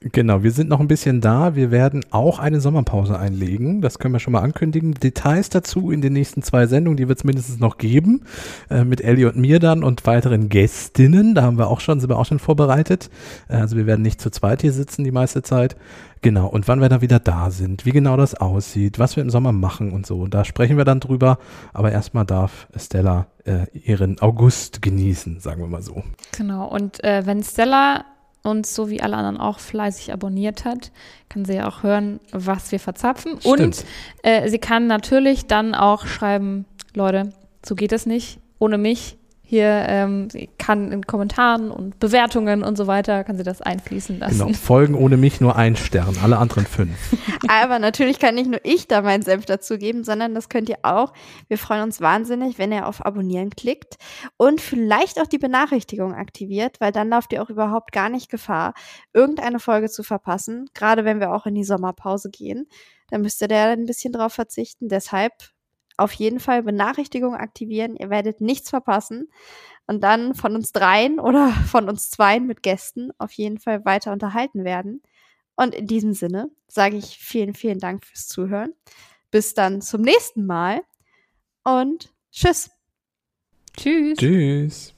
Genau, 0.00 0.44
wir 0.44 0.52
sind 0.52 0.68
noch 0.68 0.78
ein 0.78 0.86
bisschen 0.86 1.20
da. 1.20 1.56
Wir 1.56 1.72
werden 1.72 2.04
auch 2.10 2.38
eine 2.38 2.60
Sommerpause 2.60 3.18
einlegen. 3.18 3.80
Das 3.80 3.98
können 3.98 4.14
wir 4.14 4.20
schon 4.20 4.32
mal 4.32 4.42
ankündigen. 4.42 4.94
Details 4.94 5.48
dazu 5.48 5.90
in 5.90 6.00
den 6.02 6.12
nächsten 6.12 6.42
zwei 6.42 6.68
Sendungen, 6.68 6.96
die 6.96 7.08
wird 7.08 7.18
es 7.18 7.24
mindestens 7.24 7.58
noch 7.58 7.78
geben. 7.78 8.22
Äh, 8.70 8.84
mit 8.84 9.00
Ellie 9.00 9.26
und 9.26 9.36
mir 9.36 9.58
dann 9.58 9.82
und 9.82 10.06
weiteren 10.06 10.48
Gästinnen. 10.48 11.34
Da 11.34 11.42
haben 11.42 11.58
wir 11.58 11.66
auch 11.66 11.80
schon, 11.80 11.98
sind 11.98 12.10
wir 12.10 12.16
auch 12.16 12.26
schon 12.26 12.38
vorbereitet. 12.38 13.10
Äh, 13.48 13.56
also 13.56 13.76
wir 13.76 13.86
werden 13.86 14.02
nicht 14.02 14.20
zu 14.20 14.30
zweit 14.30 14.62
hier 14.62 14.72
sitzen 14.72 15.02
die 15.02 15.10
meiste 15.10 15.42
Zeit. 15.42 15.76
Genau, 16.22 16.46
und 16.46 16.68
wann 16.68 16.80
wir 16.80 16.88
dann 16.88 17.00
wieder 17.00 17.18
da 17.18 17.50
sind, 17.50 17.84
wie 17.84 17.92
genau 17.92 18.16
das 18.16 18.34
aussieht, 18.34 19.00
was 19.00 19.16
wir 19.16 19.22
im 19.22 19.30
Sommer 19.30 19.50
machen 19.50 19.90
und 19.90 20.06
so. 20.06 20.28
Da 20.28 20.44
sprechen 20.44 20.76
wir 20.76 20.84
dann 20.84 21.00
drüber. 21.00 21.38
Aber 21.72 21.90
erstmal 21.90 22.24
darf 22.24 22.68
Stella 22.76 23.26
äh, 23.44 23.66
ihren 23.72 24.20
August 24.20 24.80
genießen, 24.80 25.40
sagen 25.40 25.60
wir 25.60 25.68
mal 25.68 25.82
so. 25.82 26.04
Genau, 26.36 26.68
und 26.68 27.02
äh, 27.02 27.26
wenn 27.26 27.42
Stella 27.42 28.04
uns 28.48 28.74
so 28.74 28.88
wie 28.90 29.00
alle 29.00 29.16
anderen 29.16 29.36
auch 29.36 29.58
fleißig 29.58 30.12
abonniert 30.12 30.64
hat, 30.64 30.90
kann 31.28 31.44
sie 31.44 31.54
ja 31.54 31.68
auch 31.68 31.82
hören, 31.82 32.20
was 32.32 32.72
wir 32.72 32.80
verzapfen. 32.80 33.38
Stimmt. 33.40 33.60
Und 33.60 33.84
äh, 34.22 34.48
sie 34.48 34.58
kann 34.58 34.86
natürlich 34.86 35.46
dann 35.46 35.74
auch 35.74 36.06
schreiben, 36.06 36.64
Leute, 36.94 37.32
so 37.64 37.74
geht 37.74 37.92
es 37.92 38.06
nicht, 38.06 38.38
ohne 38.58 38.78
mich. 38.78 39.17
Hier 39.50 39.86
ähm, 39.88 40.28
kann 40.58 40.92
in 40.92 41.06
Kommentaren 41.06 41.70
und 41.70 41.98
Bewertungen 41.98 42.62
und 42.62 42.76
so 42.76 42.86
weiter, 42.86 43.24
kann 43.24 43.38
sie 43.38 43.44
das 43.44 43.62
einfließen 43.62 44.18
lassen. 44.18 44.38
Genau, 44.40 44.52
Folgen 44.52 44.94
ohne 44.94 45.16
mich 45.16 45.40
nur 45.40 45.56
ein 45.56 45.74
Stern, 45.74 46.18
alle 46.22 46.36
anderen 46.36 46.66
fünf. 46.66 46.94
Aber 47.48 47.78
natürlich 47.78 48.18
kann 48.18 48.34
nicht 48.34 48.50
nur 48.50 48.60
ich 48.62 48.88
da 48.88 49.00
meinen 49.00 49.22
Senf 49.22 49.46
dazugeben, 49.46 50.04
sondern 50.04 50.34
das 50.34 50.50
könnt 50.50 50.68
ihr 50.68 50.80
auch. 50.82 51.14
Wir 51.48 51.56
freuen 51.56 51.84
uns 51.84 52.02
wahnsinnig, 52.02 52.58
wenn 52.58 52.72
ihr 52.72 52.86
auf 52.86 53.06
Abonnieren 53.06 53.48
klickt 53.48 53.96
und 54.36 54.60
vielleicht 54.60 55.18
auch 55.18 55.26
die 55.26 55.38
Benachrichtigung 55.38 56.12
aktiviert, 56.12 56.78
weil 56.78 56.92
dann 56.92 57.08
lauft 57.08 57.32
ihr 57.32 57.42
auch 57.42 57.48
überhaupt 57.48 57.92
gar 57.92 58.10
nicht 58.10 58.30
Gefahr, 58.30 58.74
irgendeine 59.14 59.60
Folge 59.60 59.88
zu 59.88 60.02
verpassen, 60.02 60.66
gerade 60.74 61.06
wenn 61.06 61.20
wir 61.20 61.32
auch 61.32 61.46
in 61.46 61.54
die 61.54 61.64
Sommerpause 61.64 62.28
gehen. 62.28 62.66
Da 63.08 63.16
müsst 63.16 63.40
ihr 63.40 63.48
da 63.48 63.70
ein 63.70 63.86
bisschen 63.86 64.12
drauf 64.12 64.34
verzichten. 64.34 64.90
Deshalb 64.90 65.32
auf 65.98 66.12
jeden 66.14 66.40
Fall 66.40 66.62
Benachrichtigung 66.62 67.34
aktivieren. 67.34 67.96
Ihr 67.96 68.08
werdet 68.08 68.40
nichts 68.40 68.70
verpassen. 68.70 69.28
Und 69.86 70.02
dann 70.02 70.34
von 70.34 70.54
uns 70.54 70.72
dreien 70.72 71.18
oder 71.20 71.50
von 71.50 71.88
uns 71.88 72.10
zweien 72.10 72.46
mit 72.46 72.62
Gästen 72.62 73.10
auf 73.18 73.32
jeden 73.32 73.58
Fall 73.58 73.84
weiter 73.84 74.12
unterhalten 74.12 74.64
werden. 74.64 75.02
Und 75.56 75.74
in 75.74 75.86
diesem 75.86 76.14
Sinne 76.14 76.50
sage 76.68 76.96
ich 76.96 77.18
vielen, 77.18 77.54
vielen 77.54 77.80
Dank 77.80 78.06
fürs 78.06 78.28
Zuhören. 78.28 78.72
Bis 79.30 79.54
dann 79.54 79.82
zum 79.82 80.02
nächsten 80.02 80.46
Mal 80.46 80.82
und 81.64 82.12
tschüss. 82.30 82.70
Tschüss. 83.76 84.18
Tschüss. 84.18 84.94